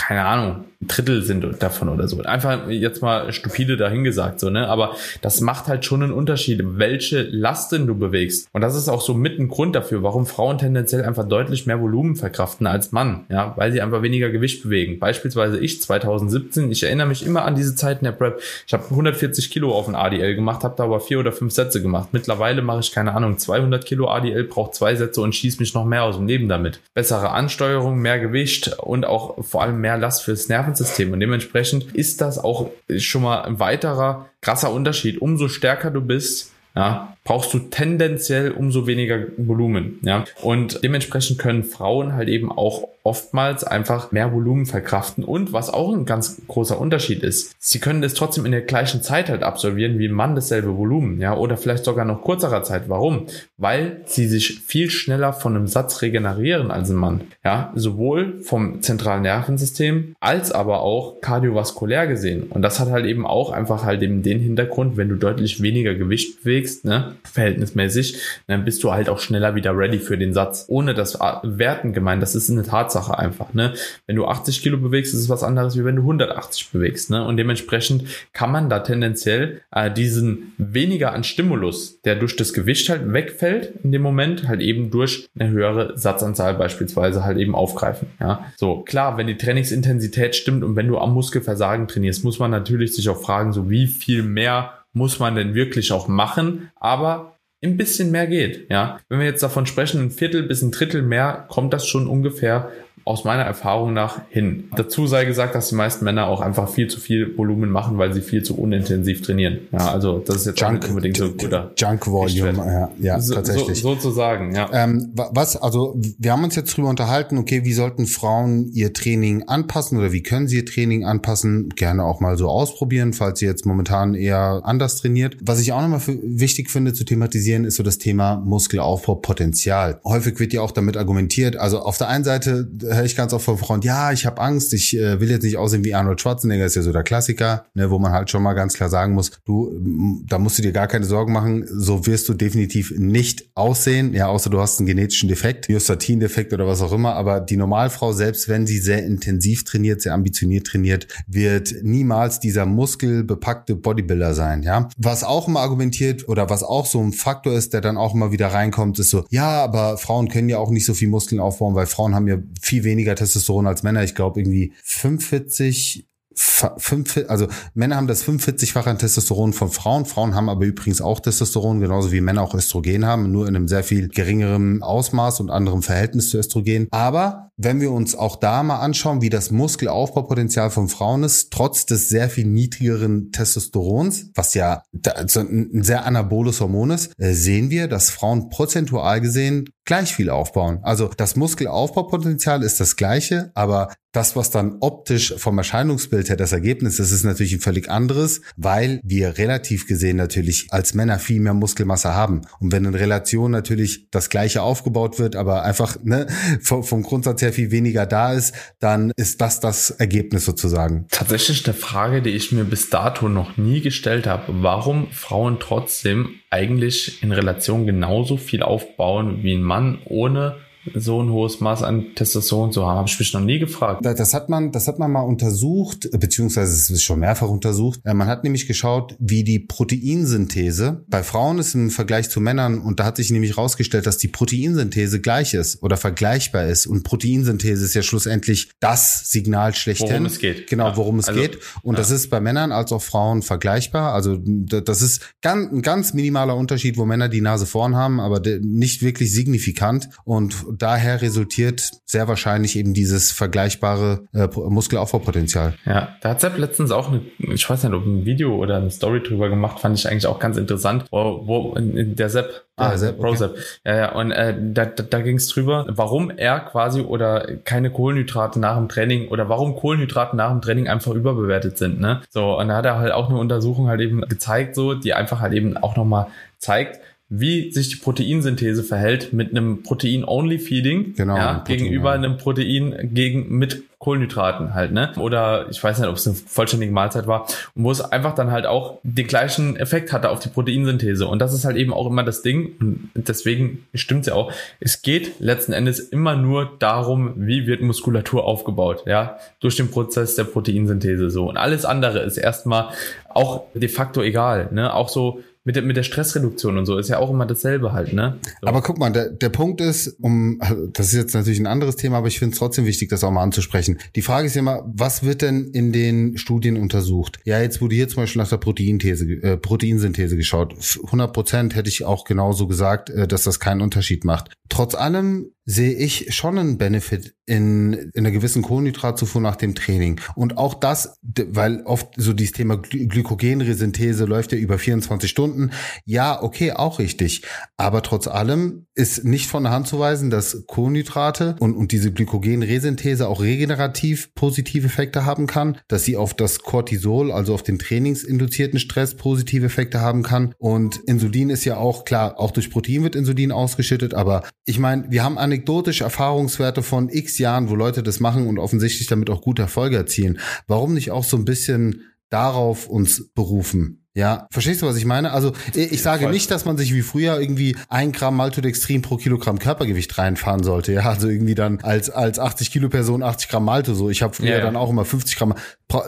keine 0.00 0.24
Ahnung, 0.24 0.64
ein 0.80 0.88
Drittel 0.88 1.22
sind 1.22 1.44
davon 1.62 1.90
oder 1.90 2.08
so. 2.08 2.22
Einfach 2.22 2.70
jetzt 2.70 3.02
mal 3.02 3.30
stupide 3.34 3.76
dahingesagt, 3.76 4.40
so, 4.40 4.48
ne? 4.48 4.66
Aber 4.66 4.96
das 5.20 5.42
macht 5.42 5.66
halt 5.66 5.84
schon 5.84 6.02
einen 6.02 6.12
Unterschied, 6.12 6.62
welche 6.64 7.20
Lasten 7.20 7.86
du 7.86 7.94
bewegst. 7.94 8.48
Und 8.54 8.62
das 8.62 8.74
ist 8.74 8.88
auch 8.88 9.02
so 9.02 9.12
mit 9.12 9.38
ein 9.38 9.48
Grund 9.48 9.76
dafür, 9.76 10.02
warum 10.02 10.24
Frauen 10.24 10.56
tendenziell 10.56 11.04
einfach 11.04 11.28
deutlich 11.28 11.66
mehr 11.66 11.82
Volumen 11.82 12.16
verkraften 12.16 12.66
als 12.66 12.92
Mann, 12.92 13.26
ja? 13.28 13.52
Weil 13.56 13.72
sie 13.72 13.82
einfach 13.82 14.00
weniger 14.00 14.30
Gewicht 14.30 14.62
bewegen. 14.62 14.98
Beispielsweise 14.98 15.58
ich 15.58 15.82
2017, 15.82 16.72
ich 16.72 16.82
erinnere 16.82 17.08
mich 17.08 17.26
immer 17.26 17.44
an 17.44 17.54
diese 17.54 17.74
Zeiten 17.74 18.06
der 18.06 18.12
Prep. 18.12 18.40
Ich 18.66 18.72
habe 18.72 18.84
140 18.84 19.50
Kilo 19.50 19.74
auf 19.74 19.86
ein 19.86 19.94
ADL 19.94 20.34
gemacht, 20.34 20.64
habe 20.64 20.76
da 20.78 20.84
aber 20.84 21.00
vier 21.00 21.20
oder 21.20 21.32
fünf 21.32 21.52
Sätze 21.52 21.82
gemacht. 21.82 22.08
Mittlerweile 22.12 22.62
mache 22.62 22.80
ich 22.80 22.90
keine 22.90 23.14
Ahnung, 23.14 23.36
200 23.36 23.84
Kilo 23.84 24.08
ADL, 24.08 24.44
braucht 24.44 24.74
zwei 24.74 24.94
Sätze 24.94 25.20
und 25.20 25.34
schieße 25.34 25.60
mich 25.60 25.74
noch 25.74 25.84
mehr 25.84 26.04
aus 26.04 26.16
dem 26.16 26.26
Leben 26.26 26.48
damit. 26.48 26.80
Bessere 26.94 27.32
Ansteuerung, 27.32 27.98
mehr 27.98 28.18
Gewicht 28.18 28.78
und 28.78 29.04
auch 29.04 29.44
vor 29.44 29.62
allem 29.62 29.78
mehr 29.80 29.89
Last 29.96 30.22
fürs 30.22 30.48
Nervensystem. 30.48 31.12
Und 31.12 31.20
dementsprechend 31.20 31.94
ist 31.94 32.20
das 32.20 32.38
auch 32.38 32.70
schon 32.98 33.22
mal 33.22 33.42
ein 33.42 33.58
weiterer 33.58 34.28
krasser 34.40 34.72
Unterschied. 34.72 35.20
Umso 35.20 35.48
stärker 35.48 35.90
du 35.90 36.00
bist, 36.00 36.52
ja, 36.74 37.16
brauchst 37.24 37.52
du 37.52 37.58
tendenziell 37.58 38.50
umso 38.50 38.86
weniger 38.86 39.26
Volumen. 39.36 39.98
Ja? 40.02 40.24
Und 40.42 40.82
dementsprechend 40.82 41.38
können 41.38 41.64
Frauen 41.64 42.14
halt 42.14 42.28
eben 42.28 42.50
auch 42.50 42.88
oftmals 43.02 43.64
einfach 43.64 44.12
mehr 44.12 44.32
Volumen 44.32 44.66
verkraften. 44.66 45.24
Und 45.24 45.52
was 45.52 45.70
auch 45.70 45.92
ein 45.92 46.04
ganz 46.04 46.42
großer 46.48 46.78
Unterschied 46.78 47.22
ist, 47.22 47.54
sie 47.58 47.78
können 47.78 48.02
es 48.02 48.14
trotzdem 48.14 48.44
in 48.44 48.52
der 48.52 48.60
gleichen 48.60 49.02
Zeit 49.02 49.30
halt 49.30 49.42
absolvieren 49.42 49.98
wie 49.98 50.06
ein 50.06 50.14
Mann 50.14 50.34
dasselbe 50.34 50.76
Volumen, 50.76 51.20
ja, 51.20 51.34
oder 51.34 51.56
vielleicht 51.56 51.84
sogar 51.84 52.04
noch 52.04 52.22
kürzerer 52.22 52.62
Zeit. 52.62 52.88
Warum? 52.88 53.26
Weil 53.56 54.02
sie 54.04 54.28
sich 54.28 54.60
viel 54.60 54.90
schneller 54.90 55.32
von 55.32 55.56
einem 55.56 55.66
Satz 55.66 56.02
regenerieren 56.02 56.70
als 56.70 56.90
ein 56.90 56.96
Mann. 56.96 57.22
Ja, 57.42 57.72
sowohl 57.74 58.40
vom 58.42 58.82
zentralen 58.82 59.22
Nervensystem 59.22 60.14
als 60.20 60.52
aber 60.52 60.82
auch 60.82 61.20
kardiovaskulär 61.20 62.06
gesehen. 62.06 62.44
Und 62.50 62.62
das 62.62 62.80
hat 62.80 62.90
halt 62.90 63.06
eben 63.06 63.26
auch 63.26 63.50
einfach 63.50 63.84
halt 63.84 64.02
eben 64.02 64.22
den 64.22 64.40
Hintergrund, 64.40 64.96
wenn 64.96 65.08
du 65.08 65.16
deutlich 65.16 65.62
weniger 65.62 65.94
Gewicht 65.94 66.42
bewegst, 66.44 66.59
bewegst, 66.60 66.84
ne, 66.84 67.16
verhältnismäßig, 67.24 68.18
dann 68.46 68.64
bist 68.64 68.82
du 68.82 68.92
halt 68.92 69.08
auch 69.08 69.18
schneller 69.18 69.54
wieder 69.54 69.76
ready 69.76 69.98
für 69.98 70.18
den 70.18 70.32
Satz. 70.32 70.66
Ohne 70.68 70.94
das 70.94 71.18
Werten 71.42 71.92
gemeint, 71.92 72.22
das 72.22 72.34
ist 72.34 72.50
eine 72.50 72.62
Tatsache 72.62 73.18
einfach, 73.18 73.54
ne. 73.54 73.74
Wenn 74.06 74.16
du 74.16 74.26
80 74.26 74.62
Kilo 74.62 74.78
bewegst, 74.78 75.14
ist 75.14 75.20
es 75.20 75.28
was 75.28 75.42
anderes, 75.42 75.78
wie 75.78 75.84
wenn 75.84 75.96
du 75.96 76.02
180 76.02 76.70
bewegst, 76.70 77.10
ne. 77.10 77.24
Und 77.24 77.36
dementsprechend 77.36 78.04
kann 78.32 78.52
man 78.52 78.68
da 78.68 78.80
tendenziell 78.80 79.62
äh, 79.70 79.90
diesen 79.90 80.52
weniger 80.58 81.12
an 81.12 81.24
Stimulus, 81.24 82.00
der 82.02 82.16
durch 82.16 82.36
das 82.36 82.52
Gewicht 82.52 82.88
halt 82.88 83.12
wegfällt 83.12 83.72
in 83.82 83.92
dem 83.92 84.02
Moment, 84.02 84.48
halt 84.48 84.60
eben 84.60 84.90
durch 84.90 85.28
eine 85.38 85.50
höhere 85.50 85.96
Satzanzahl 85.96 86.54
beispielsweise 86.54 87.24
halt 87.24 87.38
eben 87.38 87.54
aufgreifen, 87.54 88.08
ja. 88.20 88.44
So, 88.56 88.80
klar, 88.80 89.16
wenn 89.16 89.26
die 89.26 89.36
Trainingsintensität 89.36 90.36
stimmt 90.36 90.64
und 90.64 90.76
wenn 90.76 90.88
du 90.88 90.98
am 90.98 91.14
Muskelversagen 91.14 91.88
trainierst, 91.88 92.24
muss 92.24 92.38
man 92.38 92.50
natürlich 92.50 92.94
sich 92.94 93.08
auch 93.08 93.20
fragen, 93.20 93.52
so 93.52 93.70
wie 93.70 93.86
viel 93.86 94.22
mehr 94.22 94.79
muss 94.92 95.18
man 95.18 95.34
denn 95.34 95.54
wirklich 95.54 95.92
auch 95.92 96.08
machen, 96.08 96.70
aber 96.76 97.36
ein 97.62 97.76
bisschen 97.76 98.10
mehr 98.10 98.26
geht, 98.26 98.70
ja. 98.70 99.00
Wenn 99.08 99.18
wir 99.18 99.26
jetzt 99.26 99.42
davon 99.42 99.66
sprechen, 99.66 100.00
ein 100.00 100.10
Viertel 100.10 100.44
bis 100.44 100.62
ein 100.62 100.72
Drittel 100.72 101.02
mehr, 101.02 101.44
kommt 101.48 101.72
das 101.72 101.86
schon 101.86 102.06
ungefähr 102.06 102.70
aus 103.10 103.24
meiner 103.24 103.42
Erfahrung 103.42 103.92
nach 103.92 104.22
hin. 104.30 104.64
Dazu 104.76 105.06
sei 105.06 105.24
gesagt, 105.24 105.54
dass 105.54 105.68
die 105.68 105.74
meisten 105.74 106.04
Männer 106.04 106.28
auch 106.28 106.40
einfach 106.40 106.68
viel 106.68 106.88
zu 106.88 107.00
viel 107.00 107.36
Volumen 107.36 107.70
machen, 107.70 107.98
weil 107.98 108.12
sie 108.12 108.20
viel 108.20 108.42
zu 108.42 108.56
unintensiv 108.56 109.22
trainieren. 109.22 109.58
Ja, 109.72 109.90
also 109.90 110.22
das 110.24 110.36
ist 110.36 110.46
jetzt 110.46 110.60
Junk, 110.60 110.80
nicht 110.80 110.88
unbedingt 110.88 111.16
so 111.16 111.32
guter 111.32 111.72
Junk 111.76 112.06
Volume, 112.06 112.58
ja, 112.58 112.90
ja 112.98 113.20
so, 113.20 113.34
tatsächlich. 113.34 113.80
So, 113.80 113.94
sozusagen, 113.94 114.54
ja. 114.54 114.68
Ähm, 114.72 115.12
was, 115.14 115.56
also 115.56 115.96
wir 116.18 116.32
haben 116.32 116.44
uns 116.44 116.54
jetzt 116.56 116.76
drüber 116.76 116.88
unterhalten, 116.88 117.38
okay, 117.38 117.64
wie 117.64 117.72
sollten 117.72 118.06
Frauen 118.06 118.70
ihr 118.72 118.92
Training 118.92 119.44
anpassen 119.48 119.98
oder 119.98 120.12
wie 120.12 120.22
können 120.22 120.48
sie 120.48 120.56
ihr 120.56 120.66
Training 120.66 121.04
anpassen? 121.04 121.70
Gerne 121.70 122.04
auch 122.04 122.20
mal 122.20 122.36
so 122.36 122.48
ausprobieren, 122.48 123.12
falls 123.12 123.40
sie 123.40 123.46
jetzt 123.46 123.66
momentan 123.66 124.14
eher 124.14 124.60
anders 124.64 124.96
trainiert. 124.96 125.36
Was 125.40 125.60
ich 125.60 125.72
auch 125.72 125.82
nochmal 125.82 126.00
wichtig 126.22 126.70
finde 126.70 126.92
zu 126.92 127.04
thematisieren, 127.04 127.64
ist 127.64 127.76
so 127.76 127.82
das 127.82 127.98
Thema 127.98 128.36
Muskelaufbaupotenzial. 128.44 130.00
Häufig 130.04 130.38
wird 130.38 130.52
ja 130.52 130.60
auch 130.60 130.70
damit 130.70 130.96
argumentiert, 130.96 131.56
also 131.56 131.80
auf 131.80 131.98
der 131.98 132.08
einen 132.08 132.24
Seite 132.24 132.68
höre 133.00 133.06
ich 133.06 133.16
ganz 133.16 133.32
oft 133.32 133.44
von 133.44 133.58
Frauen, 133.58 133.80
ja, 133.82 134.12
ich 134.12 134.26
habe 134.26 134.40
Angst, 134.40 134.72
ich 134.72 134.96
äh, 134.96 135.20
will 135.20 135.30
jetzt 135.30 135.42
nicht 135.42 135.56
aussehen 135.56 135.84
wie 135.84 135.94
Arnold 135.94 136.20
Schwarzenegger, 136.20 136.66
ist 136.66 136.76
ja 136.76 136.82
so 136.82 136.92
der 136.92 137.02
Klassiker, 137.02 137.64
ne, 137.74 137.90
wo 137.90 137.98
man 137.98 138.12
halt 138.12 138.30
schon 138.30 138.42
mal 138.42 138.52
ganz 138.52 138.74
klar 138.74 138.88
sagen 138.88 139.14
muss, 139.14 139.32
du, 139.44 140.22
da 140.26 140.38
musst 140.38 140.58
du 140.58 140.62
dir 140.62 140.72
gar 140.72 140.86
keine 140.86 141.06
Sorgen 141.06 141.32
machen, 141.32 141.64
so 141.66 142.06
wirst 142.06 142.28
du 142.28 142.34
definitiv 142.34 142.92
nicht 142.96 143.50
aussehen, 143.54 144.12
ja, 144.12 144.26
außer 144.26 144.50
du 144.50 144.60
hast 144.60 144.78
einen 144.78 144.86
genetischen 144.86 145.28
Defekt, 145.28 145.68
Myostatin-Defekt 145.68 146.52
oder 146.52 146.66
was 146.66 146.82
auch 146.82 146.92
immer, 146.92 147.14
aber 147.14 147.40
die 147.40 147.56
Normalfrau, 147.56 148.12
selbst 148.12 148.48
wenn 148.48 148.66
sie 148.66 148.78
sehr 148.78 149.04
intensiv 149.04 149.64
trainiert, 149.64 150.02
sehr 150.02 150.14
ambitioniert 150.14 150.66
trainiert, 150.66 151.08
wird 151.26 151.74
niemals 151.82 152.40
dieser 152.40 152.66
muskelbepackte 152.66 153.76
Bodybuilder 153.76 154.34
sein, 154.34 154.62
ja. 154.62 154.88
Was 154.98 155.24
auch 155.24 155.48
immer 155.48 155.60
argumentiert 155.60 156.28
oder 156.28 156.50
was 156.50 156.62
auch 156.62 156.86
so 156.86 157.00
ein 157.00 157.12
Faktor 157.12 157.54
ist, 157.54 157.72
der 157.72 157.80
dann 157.80 157.96
auch 157.96 158.14
immer 158.14 158.30
wieder 158.30 158.48
reinkommt, 158.48 158.98
ist 158.98 159.10
so, 159.10 159.24
ja, 159.30 159.64
aber 159.64 159.96
Frauen 159.96 160.28
können 160.28 160.48
ja 160.48 160.58
auch 160.58 160.70
nicht 160.70 160.84
so 160.84 160.92
viel 160.92 161.08
Muskeln 161.08 161.40
aufbauen, 161.40 161.74
weil 161.74 161.86
Frauen 161.86 162.14
haben 162.14 162.28
ja 162.28 162.36
viel 162.60 162.79
weniger 162.84 163.14
Testosteron 163.14 163.66
als 163.66 163.82
Männer. 163.82 164.02
Ich 164.04 164.14
glaube 164.14 164.40
irgendwie 164.40 164.72
45 164.82 166.06
fünf, 166.34 167.18
also 167.28 167.48
Männer 167.74 167.96
haben 167.96 168.06
das 168.06 168.24
45-fache 168.24 168.86
an 168.86 168.98
Testosteron 168.98 169.52
von 169.52 169.70
Frauen. 169.70 170.06
Frauen 170.06 170.34
haben 170.34 170.48
aber 170.48 170.64
übrigens 170.64 171.00
auch 171.00 171.20
Testosteron, 171.20 171.80
genauso 171.80 172.12
wie 172.12 172.20
Männer 172.20 172.42
auch 172.42 172.54
Östrogen 172.54 173.04
haben, 173.04 173.30
nur 173.32 173.48
in 173.48 173.56
einem 173.56 173.68
sehr 173.68 173.82
viel 173.82 174.08
geringerem 174.08 174.82
Ausmaß 174.82 175.40
und 175.40 175.50
anderem 175.50 175.82
Verhältnis 175.82 176.30
zu 176.30 176.38
Östrogen. 176.38 176.88
Aber 176.90 177.50
wenn 177.56 177.80
wir 177.80 177.90
uns 177.90 178.14
auch 178.14 178.36
da 178.36 178.62
mal 178.62 178.78
anschauen, 178.78 179.20
wie 179.20 179.28
das 179.28 179.50
Muskelaufbaupotenzial 179.50 180.70
von 180.70 180.88
Frauen 180.88 181.24
ist, 181.24 181.52
trotz 181.52 181.84
des 181.84 182.08
sehr 182.08 182.30
viel 182.30 182.46
niedrigeren 182.46 183.32
Testosterons, 183.32 184.30
was 184.34 184.54
ja 184.54 184.82
ein 184.94 185.82
sehr 185.82 186.06
anaboles 186.06 186.60
Hormon 186.60 186.90
ist, 186.90 187.12
äh, 187.18 187.34
sehen 187.34 187.70
wir, 187.70 187.88
dass 187.88 188.10
Frauen 188.10 188.48
prozentual 188.48 189.20
gesehen 189.20 189.68
gleich 189.84 190.14
viel 190.14 190.30
aufbauen. 190.30 190.80
Also 190.82 191.10
das 191.16 191.36
Muskelaufbaupotenzial 191.36 192.62
ist 192.62 192.80
das 192.80 192.96
gleiche, 192.96 193.50
aber 193.54 193.90
das, 194.12 194.34
was 194.34 194.50
dann 194.50 194.78
optisch 194.80 195.34
vom 195.36 195.58
Erscheinungsbild 195.58 196.28
her 196.28 196.36
das 196.36 196.52
Ergebnis 196.52 196.98
ist, 196.98 197.12
ist 197.12 197.24
natürlich 197.24 197.52
ein 197.52 197.60
völlig 197.60 197.88
anderes, 197.88 198.40
weil 198.56 199.00
wir 199.04 199.38
relativ 199.38 199.86
gesehen 199.86 200.16
natürlich 200.16 200.66
als 200.70 200.94
Männer 200.94 201.20
viel 201.20 201.40
mehr 201.40 201.54
Muskelmasse 201.54 202.12
haben. 202.12 202.42
Und 202.58 202.72
wenn 202.72 202.84
in 202.84 202.94
Relation 202.94 203.52
natürlich 203.52 204.08
das 204.10 204.28
gleiche 204.28 204.62
aufgebaut 204.62 205.20
wird, 205.20 205.36
aber 205.36 205.62
einfach 205.62 205.96
ne, 206.02 206.26
vom, 206.60 207.02
Grundsatz 207.02 207.42
her 207.42 207.52
viel 207.52 207.70
weniger 207.70 208.04
da 208.04 208.32
ist, 208.32 208.54
dann 208.80 209.12
ist 209.16 209.40
das 209.40 209.60
das 209.60 209.90
Ergebnis 209.90 210.44
sozusagen. 210.44 211.06
Tatsächlich 211.10 211.64
eine 211.66 211.74
Frage, 211.74 212.20
die 212.20 212.30
ich 212.30 212.50
mir 212.50 212.64
bis 212.64 212.90
dato 212.90 213.28
noch 213.28 213.56
nie 213.56 213.80
gestellt 213.80 214.26
habe. 214.26 214.44
Warum 214.48 215.10
Frauen 215.12 215.58
trotzdem 215.60 216.39
eigentlich 216.50 217.22
in 217.22 217.32
Relation 217.32 217.86
genauso 217.86 218.36
viel 218.36 218.62
aufbauen 218.62 219.42
wie 219.42 219.54
ein 219.54 219.62
Mann, 219.62 219.98
ohne 220.04 220.56
so 220.94 221.22
ein 221.22 221.30
hohes 221.30 221.60
Maß 221.60 221.82
an 221.82 222.14
Testosteron 222.14 222.72
zu 222.72 222.86
haben? 222.86 222.98
Habe 222.98 223.08
ich 223.08 223.18
mich 223.18 223.32
noch 223.32 223.40
nie 223.40 223.58
gefragt. 223.58 224.04
Das 224.04 224.34
hat 224.34 224.48
man, 224.48 224.72
das 224.72 224.88
hat 224.88 224.98
man 224.98 225.10
mal 225.10 225.22
untersucht, 225.22 226.08
beziehungsweise 226.12 226.72
es 226.72 226.90
ist 226.90 227.02
schon 227.02 227.20
mehrfach 227.20 227.48
untersucht. 227.48 228.00
Man 228.04 228.26
hat 228.26 228.44
nämlich 228.44 228.66
geschaut, 228.66 229.16
wie 229.18 229.44
die 229.44 229.58
Proteinsynthese 229.58 231.04
bei 231.08 231.22
Frauen 231.22 231.58
ist 231.58 231.74
im 231.74 231.90
Vergleich 231.90 232.30
zu 232.30 232.40
Männern 232.40 232.80
und 232.80 233.00
da 233.00 233.04
hat 233.04 233.16
sich 233.16 233.30
nämlich 233.30 233.56
herausgestellt, 233.56 234.06
dass 234.06 234.18
die 234.18 234.28
Proteinsynthese 234.28 235.20
gleich 235.20 235.54
ist 235.54 235.82
oder 235.82 235.96
vergleichbar 235.96 236.66
ist. 236.66 236.86
Und 236.86 237.02
Proteinsynthese 237.04 237.84
ist 237.84 237.94
ja 237.94 238.02
schlussendlich 238.02 238.70
das 238.80 239.30
Signal 239.30 239.74
schlechthin. 239.74 240.08
Worum 240.10 240.26
es 240.26 240.38
geht. 240.38 240.66
Genau, 240.68 240.96
worum 240.96 241.18
es 241.18 241.28
also, 241.28 241.40
geht. 241.40 241.58
Und 241.82 241.94
ja. 241.94 242.00
das 242.00 242.10
ist 242.10 242.30
bei 242.30 242.40
Männern 242.40 242.72
als 242.72 242.92
auch 242.92 243.02
Frauen 243.02 243.42
vergleichbar. 243.42 244.12
Also 244.12 244.38
das 244.38 245.02
ist 245.02 245.34
ganz, 245.42 245.72
ein 245.72 245.82
ganz 245.82 246.14
minimaler 246.14 246.56
Unterschied, 246.56 246.96
wo 246.96 247.04
Männer 247.04 247.28
die 247.28 247.40
Nase 247.40 247.66
vorn 247.66 247.96
haben, 247.96 248.20
aber 248.20 248.40
nicht 248.60 249.02
wirklich 249.02 249.32
signifikant. 249.32 250.08
Und 250.24 250.64
daher 250.82 251.22
resultiert 251.22 251.90
sehr 252.04 252.28
wahrscheinlich 252.28 252.76
eben 252.76 252.94
dieses 252.94 253.32
vergleichbare 253.32 254.24
äh, 254.32 254.48
Muskelaufbaupotenzial. 254.54 255.74
Ja, 255.86 256.16
da 256.20 256.30
hat 256.30 256.40
Sepp 256.40 256.58
letztens 256.58 256.90
auch, 256.90 257.08
eine, 257.08 257.22
ich 257.38 257.68
weiß 257.68 257.84
nicht, 257.84 257.92
ob 257.92 258.04
ein 258.04 258.24
Video 258.24 258.56
oder 258.56 258.76
eine 258.76 258.90
Story 258.90 259.22
drüber 259.22 259.48
gemacht, 259.48 259.80
fand 259.80 259.98
ich 259.98 260.08
eigentlich 260.08 260.26
auch 260.26 260.38
ganz 260.38 260.56
interessant, 260.56 261.04
wo, 261.10 261.46
wo 261.46 261.74
der 261.78 262.30
Sepp 262.30 262.64
Ah, 262.80 262.96
Sepp, 262.96 263.18
okay. 263.18 263.20
ProSepp. 263.20 263.56
Ja, 263.84 263.96
ja, 263.96 264.12
und 264.12 264.30
äh, 264.30 264.54
da, 264.58 264.86
da, 264.86 265.02
da 265.02 265.20
ging 265.20 265.36
es 265.36 265.48
drüber, 265.48 265.84
warum 265.88 266.30
er 266.30 266.60
quasi 266.60 267.02
oder 267.02 267.56
keine 267.64 267.90
Kohlenhydrate 267.90 268.58
nach 268.58 268.76
dem 268.76 268.88
Training 268.88 269.28
oder 269.28 269.48
warum 269.48 269.76
Kohlenhydrate 269.76 270.34
nach 270.34 270.50
dem 270.50 270.62
Training 270.62 270.88
einfach 270.88 271.12
überbewertet 271.12 271.76
sind, 271.76 272.00
ne? 272.00 272.22
So, 272.30 272.58
und 272.58 272.68
da 272.68 272.76
hat 272.76 272.86
er 272.86 272.98
halt 272.98 273.12
auch 273.12 273.28
eine 273.28 273.38
Untersuchung 273.38 273.88
halt 273.88 274.00
eben 274.00 274.22
gezeigt, 274.22 274.74
so, 274.74 274.94
die 274.94 275.12
einfach 275.12 275.40
halt 275.40 275.52
eben 275.52 275.76
auch 275.76 275.96
nochmal 275.96 276.28
zeigt, 276.58 277.00
wie 277.32 277.70
sich 277.70 277.88
die 277.88 277.96
Proteinsynthese 277.96 278.82
verhält 278.82 279.32
mit 279.32 279.50
einem 279.50 279.84
Protein-Only-Feeding 279.84 281.14
genau, 281.14 281.36
ja, 281.36 281.54
Protein, 281.54 281.78
gegenüber 281.78 282.10
ja. 282.10 282.16
einem 282.16 282.36
Protein 282.36 283.10
gegen 283.14 283.56
mit 283.56 283.84
Kohlenhydraten 284.00 284.74
halt, 284.74 284.92
ne? 284.92 285.12
Oder 285.18 285.66
ich 285.70 285.84
weiß 285.84 285.98
nicht, 285.98 286.08
ob 286.08 286.16
es 286.16 286.26
eine 286.26 286.34
vollständige 286.34 286.90
Mahlzeit 286.90 287.26
war, 287.26 287.46
und 287.74 287.84
wo 287.84 287.90
es 287.90 288.00
einfach 288.00 288.34
dann 288.34 288.50
halt 288.50 288.64
auch 288.64 288.98
den 289.02 289.26
gleichen 289.26 289.76
Effekt 289.76 290.12
hatte 290.12 290.30
auf 290.30 290.40
die 290.40 290.48
Proteinsynthese. 290.48 291.26
Und 291.26 291.38
das 291.38 291.52
ist 291.52 291.66
halt 291.66 291.76
eben 291.76 291.92
auch 291.92 292.06
immer 292.06 292.24
das 292.24 292.40
Ding. 292.40 292.72
Und 292.80 293.28
deswegen 293.28 293.86
stimmt 293.94 294.22
es 294.22 294.28
ja 294.28 294.34
auch. 294.34 294.50
Es 294.80 295.02
geht 295.02 295.38
letzten 295.38 295.74
Endes 295.74 296.00
immer 296.00 296.34
nur 296.34 296.72
darum, 296.78 297.34
wie 297.36 297.66
wird 297.66 297.82
Muskulatur 297.82 298.44
aufgebaut, 298.44 299.04
ja, 299.06 299.38
durch 299.60 299.76
den 299.76 299.90
Prozess 299.90 300.34
der 300.34 300.44
Proteinsynthese 300.44 301.28
so. 301.28 301.48
Und 301.48 301.58
alles 301.58 301.84
andere 301.84 302.20
ist 302.20 302.38
erstmal 302.38 302.88
auch 303.28 303.64
de 303.74 303.88
facto 303.88 304.22
egal, 304.22 304.70
ne? 304.72 304.94
Auch 304.94 305.10
so 305.10 305.42
mit 305.64 305.76
der, 305.76 305.82
mit 305.82 305.96
der 305.96 306.02
Stressreduktion 306.02 306.78
und 306.78 306.86
so 306.86 306.96
ist 306.96 307.08
ja 307.08 307.18
auch 307.18 307.30
immer 307.30 307.44
dasselbe 307.44 307.92
halt, 307.92 308.12
ne? 308.12 308.38
So. 308.60 308.66
Aber 308.66 308.80
guck 308.80 308.98
mal, 308.98 309.10
der, 309.10 309.28
der 309.28 309.50
Punkt 309.50 309.80
ist, 309.80 310.08
um, 310.20 310.60
das 310.92 311.08
ist 311.08 311.14
jetzt 311.14 311.34
natürlich 311.34 311.60
ein 311.60 311.66
anderes 311.66 311.96
Thema, 311.96 312.18
aber 312.18 312.28
ich 312.28 312.38
finde 312.38 312.54
es 312.54 312.58
trotzdem 312.58 312.86
wichtig, 312.86 313.10
das 313.10 313.24
auch 313.24 313.30
mal 313.30 313.42
anzusprechen. 313.42 313.98
Die 314.16 314.22
Frage 314.22 314.46
ist 314.46 314.54
ja 314.54 314.60
immer, 314.60 314.82
was 314.86 315.22
wird 315.22 315.42
denn 315.42 315.66
in 315.72 315.92
den 315.92 316.38
Studien 316.38 316.78
untersucht? 316.78 317.40
Ja, 317.44 317.60
jetzt 317.60 317.80
wurde 317.82 317.94
hier 317.94 318.08
zum 318.08 318.22
Beispiel 318.22 318.40
nach 318.40 318.48
der 318.48 318.56
Proteinthese, 318.56 319.26
äh, 319.42 319.56
Proteinsynthese 319.58 320.36
geschaut. 320.36 320.74
100 321.04 321.32
Prozent 321.32 321.74
hätte 321.74 321.90
ich 321.90 322.04
auch 322.04 322.24
genauso 322.24 322.66
gesagt, 322.66 323.10
äh, 323.10 323.28
dass 323.28 323.44
das 323.44 323.60
keinen 323.60 323.82
Unterschied 323.82 324.24
macht. 324.24 324.50
Trotz 324.70 324.94
allem 324.94 325.50
sehe 325.66 325.92
ich 325.92 326.34
schon 326.34 326.58
einen 326.58 326.78
Benefit 326.78 327.34
in, 327.46 327.92
in 327.92 328.10
einer 328.16 328.30
gewissen 328.30 328.62
Kohlenhydratzufuhr 328.62 329.40
nach 329.40 329.56
dem 329.56 329.74
Training. 329.74 330.20
Und 330.34 330.58
auch 330.58 330.74
das, 330.74 331.18
weil 331.22 331.82
oft 331.82 332.14
so 332.16 332.32
dieses 332.32 332.52
Thema 332.52 332.76
Glykogenresynthese 332.76 334.24
läuft 334.24 334.52
ja 334.52 334.58
über 334.58 334.78
24 334.78 335.30
Stunden. 335.30 335.70
Ja, 336.04 336.42
okay, 336.42 336.72
auch 336.72 336.98
richtig. 336.98 337.42
Aber 337.76 338.02
trotz 338.02 338.26
allem 338.26 338.86
ist 338.94 339.24
nicht 339.24 339.46
von 339.46 339.62
der 339.64 339.72
Hand 339.72 339.86
zu 339.86 339.98
weisen, 339.98 340.30
dass 340.30 340.64
Kohlenhydrate 340.66 341.56
und, 341.60 341.74
und 341.74 341.92
diese 341.92 342.12
Glykogenresynthese 342.12 343.28
auch 343.28 343.40
regenerativ 343.40 344.34
positive 344.34 344.86
Effekte 344.86 345.24
haben 345.24 345.46
kann, 345.46 345.78
dass 345.88 346.04
sie 346.04 346.16
auf 346.16 346.34
das 346.34 346.60
Cortisol, 346.60 347.32
also 347.32 347.54
auf 347.54 347.62
den 347.62 347.78
trainingsinduzierten 347.78 348.78
Stress 348.78 349.14
positive 349.14 349.66
Effekte 349.66 350.00
haben 350.00 350.22
kann. 350.22 350.54
Und 350.58 350.98
Insulin 351.06 351.50
ist 351.50 351.64
ja 351.64 351.76
auch 351.76 352.04
klar, 352.04 352.38
auch 352.38 352.50
durch 352.50 352.70
Protein 352.70 353.02
wird 353.02 353.14
Insulin 353.14 353.52
ausgeschüttet, 353.52 354.14
aber 354.14 354.42
ich 354.64 354.78
meine, 354.78 355.10
wir 355.10 355.24
haben 355.24 355.38
eine 355.38 355.44
anekdotische 355.44 356.04
Erfahrungswerte 356.04 356.82
von 356.82 357.08
x 357.08 357.38
Jahren, 357.38 357.70
wo 357.70 357.74
Leute 357.74 358.02
das 358.02 358.20
machen 358.20 358.46
und 358.46 358.58
offensichtlich 358.58 359.08
damit 359.08 359.30
auch 359.30 359.42
gute 359.42 359.62
Erfolge 359.62 359.96
erzielen. 359.96 360.38
Warum 360.66 360.94
nicht 360.94 361.10
auch 361.10 361.24
so 361.24 361.36
ein 361.36 361.44
bisschen 361.44 362.02
darauf 362.28 362.86
uns 362.86 363.32
berufen? 363.34 364.00
Ja, 364.12 364.48
verstehst 364.50 364.82
du, 364.82 364.86
was 364.86 364.96
ich 364.96 365.04
meine? 365.04 365.30
Also 365.30 365.52
ich 365.72 366.02
sage 366.02 366.24
Voll. 366.24 366.32
nicht, 366.32 366.50
dass 366.50 366.64
man 366.64 366.76
sich 366.76 366.92
wie 366.92 367.02
früher 367.02 367.40
irgendwie 367.40 367.76
ein 367.88 368.10
Gramm 368.10 368.36
Maltodextrin 368.36 369.02
pro 369.02 369.16
Kilogramm 369.16 369.60
Körpergewicht 369.60 370.18
reinfahren 370.18 370.64
sollte. 370.64 370.92
Ja, 370.92 371.02
also 371.02 371.28
irgendwie 371.28 371.54
dann 371.54 371.80
als 371.82 372.10
als 372.10 372.40
80 372.40 372.72
Kilo 372.72 372.88
Person 372.88 373.22
80 373.22 373.48
Gramm 373.48 373.64
Malto 373.64 373.94
so. 373.94 374.10
Ich 374.10 374.22
habe 374.22 374.34
früher 374.34 374.56
ja, 374.56 374.60
dann 374.60 374.74
auch 374.74 374.90
immer 374.90 375.04
50 375.04 375.36
Gramm, 375.36 375.54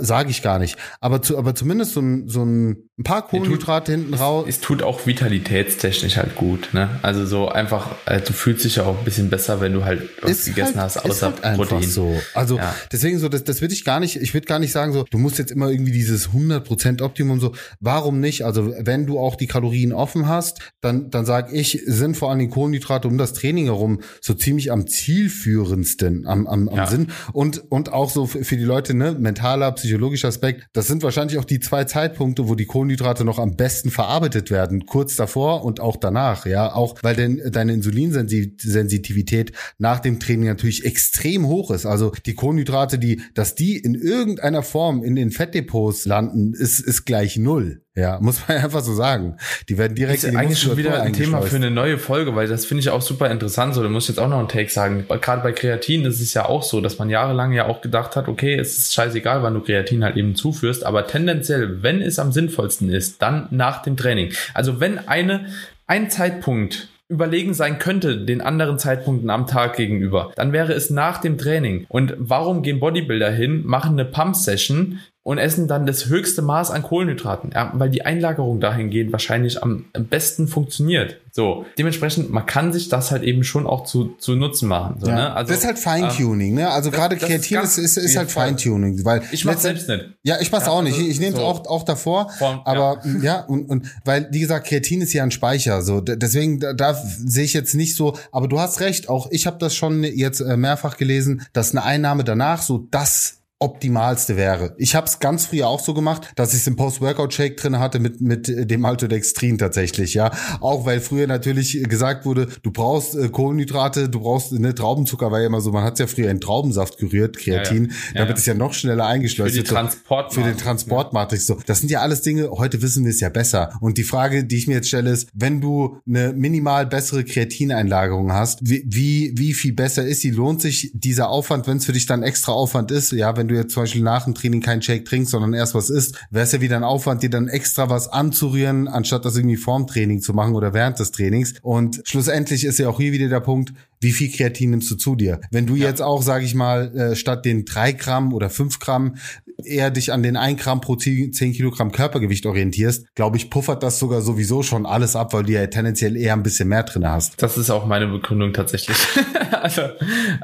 sage 0.01 0.31
ich 0.31 0.43
gar 0.43 0.59
nicht. 0.59 0.77
Aber 1.01 1.23
zu, 1.23 1.39
aber 1.39 1.55
zumindest 1.55 1.93
so 1.93 2.01
ein, 2.01 2.29
so 2.29 2.45
ein 2.45 2.89
paar 3.03 3.27
Kohlenhydrate 3.27 3.93
hinten 3.93 4.15
raus. 4.15 4.45
Es, 4.49 4.57
es, 4.57 4.61
tut 4.61 4.83
auch 4.83 5.07
vitalitätstechnisch 5.07 6.17
halt 6.17 6.37
gut. 6.37 6.71
Ne? 6.73 6.99
Also 7.03 7.27
so 7.27 7.49
einfach, 7.49 7.89
äh, 8.07 8.21
du 8.21 8.33
fühlst 8.33 8.65
dich 8.65 8.77
ja 8.77 8.85
auch 8.85 8.99
ein 8.99 9.05
bisschen 9.05 9.31
besser, 9.31 9.61
wenn 9.61 9.73
du 9.73 9.85
halt 9.85 10.09
was 10.21 10.31
ist 10.31 10.47
gegessen 10.47 10.81
halt, 10.81 10.97
hast, 10.97 11.05
außer 11.05 11.33
halt 11.43 11.57
Protein. 11.57 11.83
So. 11.83 12.21
Also 12.35 12.59
ja. 12.59 12.75
deswegen 12.93 13.19
so, 13.19 13.29
das, 13.29 13.45
das 13.45 13.61
würde 13.61 13.75
ich 13.75 13.85
gar 13.85 14.01
nicht. 14.01 14.17
Ich 14.17 14.35
würde 14.35 14.47
gar 14.47 14.59
nicht 14.59 14.73
sagen 14.73 14.93
so, 14.93 15.05
du 15.11 15.19
musst 15.19 15.39
jetzt 15.39 15.51
immer 15.51 15.71
irgendwie 15.71 15.93
dieses 15.93 16.31
100% 16.31 17.03
Optimum 17.03 17.41
so 17.41 17.55
warum 17.81 18.21
nicht? 18.21 18.45
Also 18.45 18.73
wenn 18.79 19.07
du 19.07 19.19
auch 19.19 19.37
die 19.37 19.47
Kalorien 19.47 19.93
offen 19.93 20.29
hast, 20.29 20.61
dann, 20.81 21.11
dann 21.11 21.25
sage 21.25 21.55
ich, 21.55 21.83
sind 21.87 22.17
vor 22.17 22.31
allem 22.31 22.39
die 22.39 22.49
Kohlenhydrate 22.49 23.09
um 23.09 23.19
das 23.19 23.33
Training 23.33 23.67
herum 23.67 24.01
so 24.21 24.35
ziemlich 24.35 24.73
am 24.73 24.87
zielführendsten, 24.87 26.27
am, 26.27 26.47
am, 26.47 26.69
am 26.69 26.77
ja. 26.77 26.87
Sinn. 26.87 27.09
Und, 27.33 27.71
und 27.71 27.93
auch 27.93 28.11
so 28.11 28.27
für 28.27 28.57
die 28.57 28.65
Leute, 28.65 28.95
ne, 28.95 29.13
mentaler, 29.13 29.72
psychologischer 29.73 30.29
Aspekt, 30.29 30.67
das 30.73 30.87
sind 30.87 31.03
wahrscheinlich 31.03 31.39
auch 31.39 31.45
die 31.45 31.61
zwei 31.61 31.85
Zeitpunkte, 31.85 32.49
wo 32.49 32.55
die 32.55 32.67
Kohlenhydrate 32.67 33.25
noch 33.25 33.39
am 33.39 33.57
besten 33.57 33.91
verarbeitet 33.91 34.51
werden. 34.51 34.87
Kurz 34.87 35.17
davor 35.17 35.65
und 35.65 35.81
auch 35.81 35.97
danach, 35.97 36.47
ja. 36.47 36.73
Auch 36.73 36.97
weil 37.03 37.17
denn 37.17 37.41
deine 37.51 37.73
Insulinsensitivität 37.73 39.53
nach 39.79 40.01
dem 40.01 40.21
Training 40.21 40.47
natürlich 40.47 40.85
extrem 40.85 41.47
hoch 41.47 41.71
ist. 41.71 41.87
Also 41.87 42.13
die 42.27 42.35
Kohlenhydrate, 42.35 42.99
die, 42.99 43.23
dass 43.35 43.55
die 43.55 43.77
in 43.77 43.95
irgendeiner 43.95 44.63
Form 44.63 45.03
in 45.03 45.17
den 45.17 45.31
Fettdepots 45.31 46.07
landen, 46.07 46.55
ist, 46.55 46.81
ist 46.81 47.05
gleich 47.05 47.37
null. 47.37 47.83
Ja, 47.95 48.19
muss 48.23 48.49
man 48.49 48.59
einfach 48.59 48.81
so 48.81 48.95
sagen. 48.95 49.37
Die 49.69 49.77
werden 49.79 49.95
direkt 49.95 50.19
ist 50.19 50.25
in 50.25 50.33
die 50.33 50.37
eigentlich 50.39 50.61
schon 50.61 50.77
wieder 50.77 51.03
ein 51.03 51.13
Thema 51.13 51.43
für 51.43 51.57
eine 51.57 51.71
neue 51.71 51.99
Folge, 51.99 52.35
weil 52.35 52.49
das 52.49 52.65
finde 52.65 52.81
ich 52.81 52.91
auch 52.91 53.03
super 53.03 53.31
interessant. 53.31 53.75
So, 53.75 53.83
da 53.83 53.89
muss 53.89 54.05
ich 54.05 54.11
jetzt 54.11 54.19
auch 54.19 54.29
noch 54.29 54.39
einen 54.39 54.49
Take 54.49 54.71
sagen. 54.71 55.07
Gerade 55.09 55.43
bei 55.43 55.53
Kreatin 55.53 56.05
ist 56.05 56.21
es 56.21 56.35
ja 56.35 56.47
auch 56.47 56.63
so, 56.63 56.81
dass 56.81 56.99
man 56.99 57.11
jahrelang 57.11 57.53
ja 57.53 57.67
auch 57.67 57.81
gedacht 57.81 58.17
hat, 58.17 58.29
okay, 58.29 58.57
es 58.57 58.79
ist 58.79 58.95
scheißegal, 58.95 59.43
wann 59.43 59.55
du 59.55 59.61
Kreatin 59.61 60.05
halt 60.05 60.17
eben 60.17 60.35
zuführst, 60.35 60.85
aber 60.85 61.07
tendenziell, 61.07 61.83
wenn 61.83 62.01
es 62.01 62.19
am 62.19 62.33
sinnvollsten 62.33 62.91
ist, 62.91 63.21
dann 63.21 63.49
nach 63.51 63.83
dem 63.83 63.97
Training. 63.97 64.33
Also 64.55 64.81
wenn 64.81 65.07
eine 65.09 65.47
ein 65.87 66.09
Zeitpunkt 66.09 66.89
überlegen 67.09 67.53
sein 67.53 67.79
könnte 67.79 68.17
den 68.17 68.41
anderen 68.41 68.79
Zeitpunkten 68.79 69.29
am 69.29 69.47
Tag 69.47 69.77
gegenüber, 69.77 70.33
dann 70.35 70.53
wäre 70.53 70.73
es 70.73 70.89
nach 70.89 71.19
dem 71.19 71.37
Training. 71.37 71.85
Und 71.91 72.15
warum 72.17 72.63
gehen 72.63 72.81
Bodybuilder 72.81 73.31
hin, 73.31 73.67
machen 73.67 73.93
eine 73.93 74.07
Pump-Session, 74.07 74.99
und 75.25 75.39
essen 75.39 75.69
dann 75.69 75.87
das 75.87 76.07
höchste 76.07 76.43
Maß 76.43 76.71
an 76.71 76.83
Kohlenhydraten, 76.83 77.53
ja, 77.55 77.71
weil 77.75 77.91
die 77.91 78.05
Einlagerung 78.05 78.59
dahingehend 78.61 79.13
wahrscheinlich 79.13 79.63
am 79.63 79.85
besten 79.95 80.49
funktioniert. 80.49 81.19
So, 81.31 81.65
dementsprechend, 81.79 82.31
man 82.31 82.45
kann 82.45 82.75
sich 82.75 82.91
das 82.91 83.11
halt 83.11 83.23
eben 83.23 83.43
schon 83.45 83.67
auch 83.67 83.85
zu, 83.85 84.17
zu 84.19 84.35
Nutzen 84.35 84.69
machen. 84.69 84.97
So, 84.99 85.07
ja. 85.07 85.15
ne? 85.15 85.33
also, 85.33 85.51
das 85.51 85.61
ist 85.61 85.67
halt 85.67 85.79
Feintuning, 85.79 86.51
ähm, 86.51 86.57
ne? 86.57 86.71
Also 86.71 86.91
gerade 86.91 87.17
Kreatin 87.17 87.61
ist, 87.61 87.79
ist, 87.79 87.97
ist 87.97 88.17
halt 88.17 88.31
Feintuning, 88.31 89.03
weil 89.05 89.23
ich 89.31 89.45
mach's 89.45 89.63
selbst 89.63 89.89
nicht. 89.89 90.11
Ja, 90.25 90.41
ich 90.41 90.53
mach's 90.53 90.67
ja, 90.67 90.73
auch 90.73 90.83
nicht. 90.83 90.99
Ich, 90.99 91.09
ich 91.09 91.21
nehme 91.21 91.33
es 91.33 91.39
so. 91.39 91.47
auch, 91.47 91.67
auch 91.67 91.85
davor, 91.85 92.29
Form, 92.39 92.61
aber 92.65 93.01
ja. 93.05 93.23
ja, 93.23 93.41
und, 93.45 93.71
und 93.71 93.87
weil 94.05 94.29
wie 94.31 94.41
gesagt, 94.41 94.67
Kreatin 94.67 95.01
ist 95.01 95.13
ja 95.15 95.23
ein 95.23 95.31
Speicher, 95.31 95.81
so 95.83 96.01
deswegen 96.03 96.61
da, 96.61 96.75
da 96.75 96.95
sehe 96.95 97.45
ich 97.45 97.55
jetzt 97.55 97.75
nicht 97.75 97.97
so. 97.97 98.19
Aber 98.31 98.49
du 98.49 98.59
hast 98.59 98.81
recht, 98.81 99.09
auch 99.09 99.29
ich 99.31 99.47
habe 99.47 99.57
das 99.59 99.75
schon 99.75 100.05
jetzt 100.05 100.41
äh, 100.41 100.57
mehrfach 100.59 100.99
gelesen, 100.99 101.47
dass 101.53 101.71
eine 101.71 101.85
Einnahme 101.85 102.25
danach 102.25 102.61
so 102.61 102.89
das 102.91 103.42
optimalste 103.63 104.37
wäre. 104.37 104.75
Ich 104.79 104.95
habe 104.95 105.07
es 105.07 105.21
ganz 105.21 105.47
früher 105.47 105.69
auch 105.69 105.81
so 105.81 105.95
gemacht, 105.95 106.33
dass 106.37 106.53
ich 106.53 106.61
es 106.61 106.67
im 106.67 106.77
Post-Workout-Shake 106.77 107.57
drin 107.57 107.79
hatte 107.79 107.99
mit 107.99 108.21
mit 108.21 108.49
dem 108.49 108.81
Maltodextrin 108.81 109.59
tatsächlich, 109.59 110.15
ja. 110.15 110.33
Auch 110.61 110.85
weil 110.85 111.01
früher 111.01 111.27
natürlich 111.27 111.83
gesagt 111.89 112.25
wurde, 112.25 112.49
du 112.63 112.71
brauchst 112.71 113.15
äh, 113.15 113.29
Kohlenhydrate, 113.29 114.09
du 114.09 114.21
brauchst 114.21 114.53
ne 114.53 114.75
Traubenzucker, 114.75 115.31
war 115.31 115.41
ja 115.41 115.47
immer 115.47 115.61
so, 115.61 115.71
man 115.71 115.85
hat 115.85 115.99
ja 115.99 116.07
früher 116.07 116.31
in 116.31 116.41
Traubensaft 116.41 116.99
gerührt, 116.99 117.37
Kreatin, 117.39 117.87
ja, 117.87 117.91
ja. 117.91 117.97
damit 118.15 118.37
ja, 118.37 118.41
es 118.41 118.47
ja 118.47 118.55
noch 118.55 118.75
schneller 118.75 119.07
eingeschleust 119.07 119.55
wird. 119.55 119.69
Für, 119.69 119.75
Transport 119.75 120.35
für 120.35 120.43
den 120.43 120.57
Transportmatrix 120.57 121.47
so. 121.47 121.59
Das 121.67 121.81
sind 121.81 121.91
ja 121.91 122.01
alles 122.01 122.23
Dinge, 122.23 122.51
heute 122.51 122.83
wissen 122.83 123.05
wir 123.05 123.11
es 123.11 123.21
ja 123.21 123.29
besser. 123.29 123.73
Und 123.81 123.99
die 123.99 124.05
Frage, 124.05 124.45
die 124.45 124.57
ich 124.57 124.67
mir 124.67 124.75
jetzt 124.75 124.89
stelle, 124.89 125.11
ist, 125.11 125.29
wenn 125.35 125.61
du 125.61 125.99
eine 126.07 126.33
minimal 126.33 126.87
bessere 126.87 127.25
Kreatineinlagerung 127.25 128.33
hast, 128.33 128.59
wie, 128.63 128.85
wie, 128.87 129.33
wie 129.37 129.55
viel 129.55 129.73
besser 129.73 130.05
ist 130.05 130.21
sie? 130.21 130.31
Lohnt 130.31 130.61
sich 130.61 130.91
dieser 130.95 131.29
Aufwand, 131.29 131.67
wenn 131.67 131.77
es 131.77 131.87
für 131.87 131.93
dich 131.93 132.07
dann 132.07 132.23
extra 132.23 132.53
Aufwand 132.53 132.91
ist, 132.91 133.13
ja, 133.13 133.37
wenn 133.37 133.49
du 133.53 133.59
jetzt 133.59 133.73
zum 133.73 133.85
Beispiel 133.85 134.03
nach 134.03 134.25
dem 134.25 134.35
Training 134.35 134.61
keinen 134.61 134.83
Shake 134.83 135.05
trinkst, 135.05 135.31
sondern 135.31 135.55
erst 135.55 135.75
was 135.75 135.91
isst, 135.91 136.19
wäre 136.31 136.45
es 136.45 136.53
ja 136.53 136.61
wieder 136.61 136.77
ein 136.77 136.85
Aufwand, 136.85 137.23
dir 137.23 137.31
dann 137.31 137.49
extra 137.49 137.89
was 137.89 138.09
anzurühren, 138.09 138.89
anstatt 138.89 139.25
das 139.25 139.37
irgendwie 139.37 139.57
vorm 139.57 139.87
Training 139.87 140.21
zu 140.21 140.33
machen 140.33 140.55
oder 140.55 140.75
während 140.75 140.99
des 140.99 141.13
Trainings. 141.13 141.55
Und 141.63 142.03
schlussendlich 142.05 142.65
ist 142.65 142.79
ja 142.79 142.89
auch 142.89 142.99
hier 142.99 143.13
wieder 143.13 143.29
der 143.29 143.41
Punkt, 143.41 143.73
wie 144.03 144.13
viel 144.13 144.31
Kreatin 144.31 144.71
nimmst 144.71 144.91
du 144.91 144.97
zu 144.97 145.15
dir? 145.15 145.41
Wenn 145.51 145.67
du 145.67 145.77
ja. 145.77 145.89
jetzt 145.89 146.03
auch, 146.03 146.23
sage 146.23 146.45
ich 146.45 146.55
mal, 146.55 146.95
äh, 146.97 147.17
statt 147.17 147.45
den 147.45 147.65
drei 147.65 147.93
Gramm 147.93 148.33
oder 148.33 148.51
fünf 148.51 148.79
Gramm 148.79 149.17
eher 149.65 149.91
dich 149.91 150.13
an 150.13 150.23
den 150.23 150.37
ein 150.37 150.57
Gramm 150.57 150.81
pro 150.81 150.97
zehn 150.97 151.33
Kilogramm 151.33 151.93
Körpergewicht 151.93 152.47
orientierst, 152.47 153.15
glaube 153.15 153.37
ich, 153.37 153.51
puffert 153.51 153.83
das 153.83 153.99
sogar 153.99 154.21
sowieso 154.21 154.63
schon 154.63 154.87
alles 154.87 155.17
ab, 155.17 155.33
weil 155.33 155.45
du 155.45 155.53
ja 155.53 155.67
tendenziell 155.67 156.17
eher 156.17 156.33
ein 156.33 156.43
bisschen 156.43 156.69
mehr 156.69 156.83
drin 156.83 157.09
hast. 157.09 157.43
Das 157.43 157.57
ist 157.57 157.71
auch 157.71 157.87
meine 157.87 158.09
Begründung 158.09 158.53
tatsächlich. 158.53 158.97
also, 159.53 159.83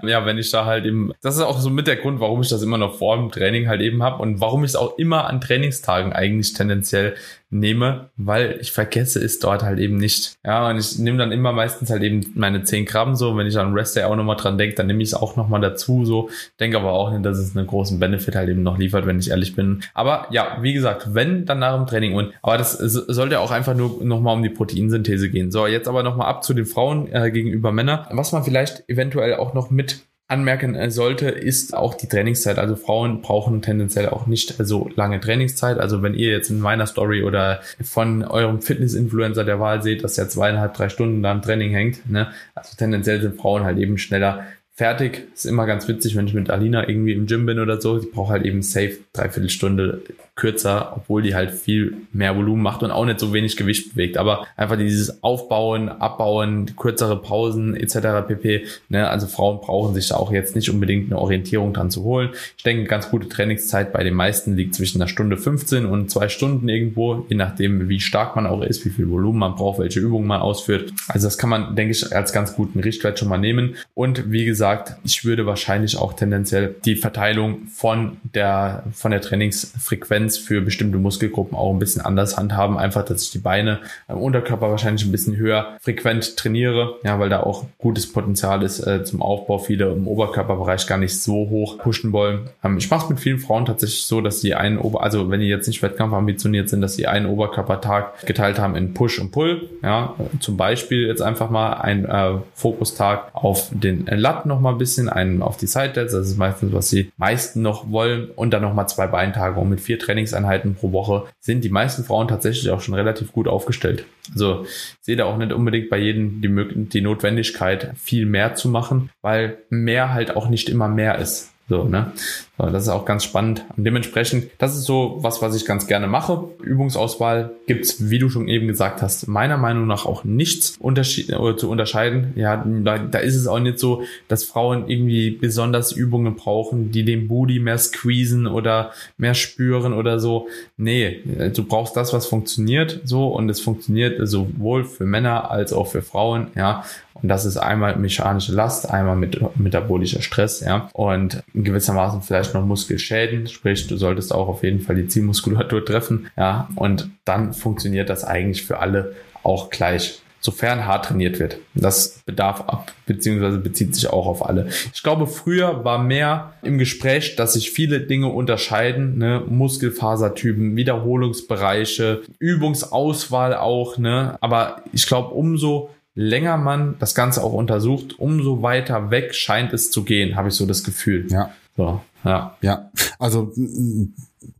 ja, 0.02 0.24
wenn 0.24 0.38
ich 0.38 0.50
da 0.50 0.64
halt 0.64 0.84
eben, 0.84 1.12
das 1.22 1.36
ist 1.36 1.42
auch 1.42 1.58
so 1.60 1.70
mit 1.70 1.86
der 1.86 1.96
Grund, 1.96 2.20
warum 2.20 2.42
ich 2.42 2.48
das 2.48 2.62
immer 2.62 2.78
noch 2.78 2.98
vor 2.98 3.16
dem 3.16 3.30
Training 3.30 3.68
halt 3.68 3.80
eben 3.80 4.02
habe 4.02 4.22
und 4.22 4.40
warum 4.40 4.64
ich 4.64 4.70
es 4.70 4.76
auch 4.76 4.98
immer 4.98 5.26
an 5.26 5.40
Trainingstagen 5.40 6.12
eigentlich 6.12 6.52
tendenziell 6.52 7.14
nehme, 7.50 8.10
weil 8.16 8.58
ich 8.60 8.72
vergesse 8.72 9.24
es 9.24 9.38
dort 9.38 9.62
halt 9.62 9.78
eben 9.78 9.96
nicht. 9.96 10.36
Ja, 10.44 10.68
und 10.68 10.78
ich 10.78 10.98
nehme 10.98 11.18
dann 11.18 11.32
immer 11.32 11.52
meistens 11.52 11.90
halt 11.90 12.02
eben 12.02 12.26
meine 12.34 12.62
10 12.62 12.84
Gramm 12.84 13.16
so. 13.16 13.36
Wenn 13.36 13.46
ich 13.46 13.58
an 13.58 13.72
Rest 13.72 13.96
Day 13.96 14.04
auch 14.04 14.16
nochmal 14.16 14.36
dran 14.36 14.58
denke, 14.58 14.76
dann 14.76 14.86
nehme 14.86 15.02
ich 15.02 15.10
es 15.10 15.14
auch 15.14 15.36
nochmal 15.36 15.60
dazu 15.60 16.04
so. 16.04 16.28
Denke 16.60 16.76
aber 16.76 16.92
auch 16.92 17.10
nicht, 17.10 17.24
dass 17.24 17.38
es 17.38 17.56
einen 17.56 17.66
großen 17.66 17.98
Benefit 17.98 18.36
halt 18.36 18.48
eben 18.50 18.62
noch 18.62 18.78
liefert, 18.78 19.06
wenn 19.06 19.18
ich 19.18 19.30
ehrlich 19.30 19.56
bin. 19.56 19.82
Aber 19.94 20.26
ja, 20.30 20.58
wie 20.60 20.74
gesagt, 20.74 21.14
wenn, 21.14 21.46
dann 21.46 21.60
nach 21.60 21.76
dem 21.76 21.86
Training. 21.86 22.14
Und 22.14 22.32
aber 22.42 22.58
das 22.58 22.72
sollte 22.72 23.40
auch 23.40 23.50
einfach 23.50 23.74
nur 23.74 24.04
nochmal 24.04 24.34
um 24.34 24.42
die 24.42 24.50
Proteinsynthese 24.50 25.30
gehen. 25.30 25.50
So, 25.50 25.66
jetzt 25.66 25.88
aber 25.88 26.02
nochmal 26.02 26.28
ab 26.28 26.44
zu 26.44 26.54
den 26.54 26.66
Frauen 26.66 27.10
äh, 27.12 27.30
gegenüber 27.30 27.72
Männern. 27.72 28.06
Was 28.10 28.32
man 28.32 28.44
vielleicht 28.44 28.88
eventuell 28.88 29.34
auch 29.36 29.54
noch 29.54 29.70
mit 29.70 30.07
anmerken 30.28 30.74
äh, 30.74 30.90
sollte, 30.90 31.30
ist 31.30 31.74
auch 31.74 31.94
die 31.94 32.06
Trainingszeit. 32.06 32.58
Also 32.58 32.76
Frauen 32.76 33.22
brauchen 33.22 33.62
tendenziell 33.62 34.08
auch 34.10 34.26
nicht 34.26 34.54
so 34.58 34.90
lange 34.94 35.20
Trainingszeit. 35.20 35.78
Also 35.78 36.02
wenn 36.02 36.14
ihr 36.14 36.30
jetzt 36.30 36.50
in 36.50 36.60
meiner 36.60 36.86
Story 36.86 37.22
oder 37.22 37.60
von 37.82 38.22
eurem 38.22 38.60
Fitness-Influencer 38.60 39.44
der 39.44 39.58
Wahl 39.58 39.82
seht, 39.82 40.04
dass 40.04 40.18
er 40.18 40.28
zweieinhalb, 40.28 40.74
drei 40.74 40.90
Stunden 40.90 41.22
da 41.22 41.32
im 41.32 41.40
Training 41.42 41.72
hängt, 41.72 42.08
ne? 42.10 42.30
also 42.54 42.76
tendenziell 42.76 43.22
sind 43.22 43.40
Frauen 43.40 43.64
halt 43.64 43.78
eben 43.78 43.96
schneller 43.96 44.44
fertig. 44.78 45.26
Ist 45.34 45.44
immer 45.44 45.66
ganz 45.66 45.88
witzig, 45.88 46.14
wenn 46.14 46.28
ich 46.28 46.34
mit 46.34 46.50
Alina 46.50 46.88
irgendwie 46.88 47.12
im 47.12 47.26
Gym 47.26 47.46
bin 47.46 47.58
oder 47.58 47.80
so. 47.80 47.98
Die 47.98 48.06
braucht 48.06 48.30
halt 48.30 48.46
eben 48.46 48.62
safe 48.62 48.98
dreiviertel 49.12 49.50
Stunde 49.50 50.02
kürzer, 50.36 50.92
obwohl 50.94 51.20
die 51.20 51.34
halt 51.34 51.50
viel 51.50 51.96
mehr 52.12 52.36
Volumen 52.36 52.62
macht 52.62 52.84
und 52.84 52.92
auch 52.92 53.04
nicht 53.04 53.18
so 53.18 53.32
wenig 53.32 53.56
Gewicht 53.56 53.94
bewegt. 53.94 54.16
Aber 54.16 54.46
einfach 54.56 54.78
dieses 54.78 55.24
Aufbauen, 55.24 55.88
Abbauen, 55.88 56.76
kürzere 56.76 57.20
Pausen 57.20 57.74
etc. 57.76 58.26
pp. 58.28 58.66
Ne? 58.88 59.10
Also 59.10 59.26
Frauen 59.26 59.60
brauchen 59.60 59.94
sich 59.94 60.08
da 60.08 60.14
auch 60.14 60.30
jetzt 60.30 60.54
nicht 60.54 60.70
unbedingt 60.70 61.10
eine 61.10 61.20
Orientierung 61.20 61.74
dran 61.74 61.90
zu 61.90 62.04
holen. 62.04 62.30
Ich 62.56 62.62
denke, 62.62 62.84
ganz 62.84 63.10
gute 63.10 63.28
Trainingszeit 63.28 63.92
bei 63.92 64.04
den 64.04 64.14
meisten 64.14 64.54
liegt 64.54 64.76
zwischen 64.76 65.02
einer 65.02 65.08
Stunde 65.08 65.36
15 65.36 65.86
und 65.86 66.08
zwei 66.08 66.28
Stunden 66.28 66.68
irgendwo, 66.68 67.26
je 67.28 67.36
nachdem, 67.36 67.88
wie 67.88 67.98
stark 67.98 68.36
man 68.36 68.46
auch 68.46 68.62
ist, 68.62 68.84
wie 68.84 68.90
viel 68.90 69.10
Volumen 69.10 69.40
man 69.40 69.56
braucht, 69.56 69.80
welche 69.80 69.98
Übungen 69.98 70.28
man 70.28 70.40
ausführt. 70.40 70.92
Also 71.08 71.26
das 71.26 71.36
kann 71.36 71.50
man, 71.50 71.74
denke 71.74 71.90
ich, 71.90 72.14
als 72.14 72.32
ganz 72.32 72.54
guten 72.54 72.78
Richtwert 72.78 73.18
schon 73.18 73.28
mal 73.28 73.38
nehmen. 73.38 73.74
Und 73.94 74.30
wie 74.30 74.44
gesagt, 74.44 74.67
ich 75.04 75.24
würde 75.24 75.46
wahrscheinlich 75.46 75.96
auch 75.96 76.14
tendenziell 76.14 76.74
die 76.84 76.96
Verteilung 76.96 77.66
von 77.66 78.18
der, 78.34 78.84
von 78.92 79.10
der 79.10 79.20
Trainingsfrequenz 79.20 80.08
Frequenz 80.08 80.38
für 80.38 80.60
bestimmte 80.60 80.98
Muskelgruppen 80.98 81.56
auch 81.56 81.72
ein 81.72 81.78
bisschen 81.78 82.02
anders 82.02 82.36
handhaben. 82.36 82.78
Einfach, 82.78 83.04
dass 83.04 83.22
ich 83.24 83.30
die 83.30 83.38
Beine 83.38 83.80
im 84.08 84.16
Unterkörper 84.16 84.70
wahrscheinlich 84.70 85.04
ein 85.04 85.12
bisschen 85.12 85.36
höher 85.36 85.76
frequent 85.80 86.36
trainiere, 86.36 86.94
ja, 87.04 87.18
weil 87.18 87.28
da 87.28 87.40
auch 87.40 87.64
gutes 87.78 88.10
Potenzial 88.10 88.62
ist 88.62 88.80
äh, 88.80 89.04
zum 89.04 89.22
Aufbau. 89.22 89.58
Viele 89.58 89.92
im 89.92 90.06
Oberkörperbereich 90.06 90.86
gar 90.86 90.98
nicht 90.98 91.20
so 91.20 91.32
hoch 91.32 91.78
pushen 91.78 92.12
wollen. 92.12 92.48
Ähm, 92.64 92.78
ich 92.78 92.90
mache 92.90 93.04
es 93.04 93.10
mit 93.10 93.20
vielen 93.20 93.38
Frauen 93.38 93.66
tatsächlich 93.66 94.06
so, 94.06 94.20
dass 94.20 94.40
sie 94.40 94.54
einen 94.54 94.78
Ober, 94.78 95.02
also 95.02 95.30
wenn 95.30 95.40
die 95.40 95.46
jetzt 95.46 95.66
nicht 95.66 95.82
wettkampfambitioniert 95.82 96.68
sind, 96.68 96.80
dass 96.80 96.94
sie 96.94 97.06
einen 97.06 97.26
Oberkörpertag 97.26 98.26
geteilt 98.26 98.58
haben 98.58 98.76
in 98.76 98.94
Push 98.94 99.18
und 99.18 99.30
Pull. 99.30 99.68
Ja, 99.82 100.14
zum 100.40 100.56
Beispiel 100.56 101.06
jetzt 101.06 101.22
einfach 101.22 101.50
mal 101.50 101.74
ein 101.74 102.04
äh, 102.04 102.38
Fokustag 102.54 103.30
auf 103.34 103.68
den 103.70 104.06
Lat 104.06 104.46
noch 104.46 104.57
mal 104.60 104.72
ein 104.72 104.78
bisschen, 104.78 105.08
einen 105.08 105.42
auf 105.42 105.56
die 105.56 105.66
Side 105.66 105.94
Deads. 105.94 106.12
Das 106.12 106.28
ist 106.28 106.36
meistens, 106.36 106.72
was 106.72 106.88
sie 106.88 107.12
meisten 107.16 107.62
noch 107.62 107.90
wollen 107.90 108.30
und 108.36 108.50
dann 108.52 108.62
noch 108.62 108.74
mal 108.74 108.86
zwei 108.86 109.06
Beintage 109.06 109.58
und 109.58 109.68
mit 109.68 109.80
vier 109.80 109.98
Trainings 109.98 110.18
Trainingseinheiten 110.18 110.74
pro 110.74 110.92
Woche 110.92 111.26
sind 111.40 111.64
die 111.64 111.68
meisten 111.68 112.04
Frauen 112.04 112.28
tatsächlich 112.28 112.70
auch 112.70 112.80
schon 112.80 112.94
relativ 112.94 113.32
gut 113.32 113.48
aufgestellt. 113.48 114.04
Also 114.32 114.66
sehe 115.00 115.16
da 115.16 115.24
auch 115.24 115.38
nicht 115.38 115.52
unbedingt 115.52 115.90
bei 115.90 115.98
jedem 115.98 116.40
die, 116.40 116.88
die 116.88 117.00
Notwendigkeit, 117.00 117.92
viel 117.96 118.26
mehr 118.26 118.54
zu 118.54 118.68
machen, 118.68 119.10
weil 119.22 119.58
mehr 119.70 120.12
halt 120.12 120.36
auch 120.36 120.48
nicht 120.48 120.68
immer 120.68 120.88
mehr 120.88 121.18
ist. 121.18 121.52
So, 121.68 121.84
ne? 121.84 122.12
Das 122.56 122.82
ist 122.82 122.88
auch 122.88 123.04
ganz 123.04 123.22
spannend. 123.22 123.64
Und 123.76 123.84
dementsprechend, 123.84 124.50
das 124.58 124.74
ist 124.74 124.84
so 124.84 125.18
was, 125.20 125.42
was 125.42 125.54
ich 125.54 125.64
ganz 125.64 125.86
gerne 125.86 126.08
mache. 126.08 126.44
Übungsauswahl 126.60 127.52
gibt's, 127.66 128.10
wie 128.10 128.18
du 128.18 128.30
schon 128.30 128.48
eben 128.48 128.66
gesagt 128.66 129.00
hast, 129.00 129.28
meiner 129.28 129.58
Meinung 129.58 129.86
nach 129.86 130.06
auch 130.06 130.24
nichts 130.24 130.76
unterschied 130.80 131.32
oder 131.34 131.56
zu 131.56 131.70
unterscheiden. 131.70 132.32
Ja, 132.34 132.64
da, 132.66 132.98
da 132.98 133.18
ist 133.18 133.36
es 133.36 133.46
auch 133.46 133.60
nicht 133.60 133.78
so, 133.78 134.02
dass 134.26 134.42
Frauen 134.44 134.88
irgendwie 134.88 135.30
besonders 135.30 135.92
Übungen 135.92 136.34
brauchen, 136.34 136.90
die 136.90 137.04
den 137.04 137.28
Booty 137.28 137.60
mehr 137.60 137.78
squeezen 137.78 138.48
oder 138.48 138.92
mehr 139.18 139.34
spüren 139.34 139.92
oder 139.92 140.18
so. 140.18 140.48
Nee, 140.76 141.22
du 141.54 141.62
brauchst 141.62 141.96
das, 141.96 142.12
was 142.12 142.26
funktioniert 142.26 143.02
so 143.04 143.28
und 143.28 143.48
es 143.50 143.60
funktioniert 143.60 144.26
sowohl 144.26 144.84
für 144.84 145.04
Männer 145.04 145.50
als 145.50 145.72
auch 145.72 145.86
für 145.86 146.02
Frauen. 146.02 146.48
Ja, 146.56 146.84
und 147.22 147.28
das 147.28 147.44
ist 147.44 147.56
einmal 147.56 147.96
mechanische 147.96 148.52
Last, 148.52 148.90
einmal 148.90 149.16
mit 149.16 149.40
metabolischer 149.58 150.22
Stress, 150.22 150.60
ja. 150.60 150.88
Und 150.92 151.42
gewissermaßen 151.54 152.22
vielleicht 152.22 152.54
noch 152.54 152.64
Muskelschäden, 152.64 153.46
sprich, 153.46 153.86
du 153.86 153.96
solltest 153.96 154.32
auch 154.34 154.48
auf 154.48 154.62
jeden 154.62 154.80
Fall 154.80 154.96
die 154.96 155.08
Zielmuskulatur 155.08 155.84
treffen, 155.84 156.30
ja. 156.36 156.68
Und 156.76 157.10
dann 157.24 157.52
funktioniert 157.52 158.08
das 158.08 158.24
eigentlich 158.24 158.64
für 158.64 158.78
alle 158.78 159.14
auch 159.42 159.70
gleich 159.70 160.22
sofern 160.40 160.86
hart 160.86 161.06
trainiert 161.06 161.40
wird. 161.40 161.58
Das 161.74 162.20
bedarf 162.24 162.60
ab, 162.62 162.92
beziehungsweise 163.06 163.58
bezieht 163.58 163.94
sich 163.94 164.08
auch 164.08 164.26
auf 164.26 164.46
alle. 164.46 164.68
Ich 164.94 165.02
glaube, 165.02 165.26
früher 165.26 165.84
war 165.84 165.98
mehr 165.98 166.52
im 166.62 166.78
Gespräch, 166.78 167.36
dass 167.36 167.54
sich 167.54 167.70
viele 167.70 168.00
Dinge 168.00 168.28
unterscheiden, 168.28 169.18
ne? 169.18 169.42
Muskelfasertypen, 169.48 170.76
Wiederholungsbereiche, 170.76 172.22
Übungsauswahl 172.38 173.54
auch, 173.54 173.98
ne? 173.98 174.36
Aber 174.40 174.82
ich 174.92 175.06
glaube, 175.06 175.34
umso 175.34 175.90
länger 176.18 176.56
man 176.56 176.96
das 176.98 177.14
Ganze 177.14 177.44
auch 177.44 177.52
untersucht, 177.52 178.18
umso 178.18 178.60
weiter 178.60 179.12
weg 179.12 179.36
scheint 179.36 179.72
es 179.72 179.92
zu 179.92 180.02
gehen, 180.02 180.34
habe 180.34 180.48
ich 180.48 180.54
so 180.54 180.66
das 180.66 180.82
Gefühl. 180.82 181.28
Ja. 181.30 181.52
So, 181.76 182.00
ja. 182.24 182.56
Ja, 182.60 182.90
also 183.20 183.52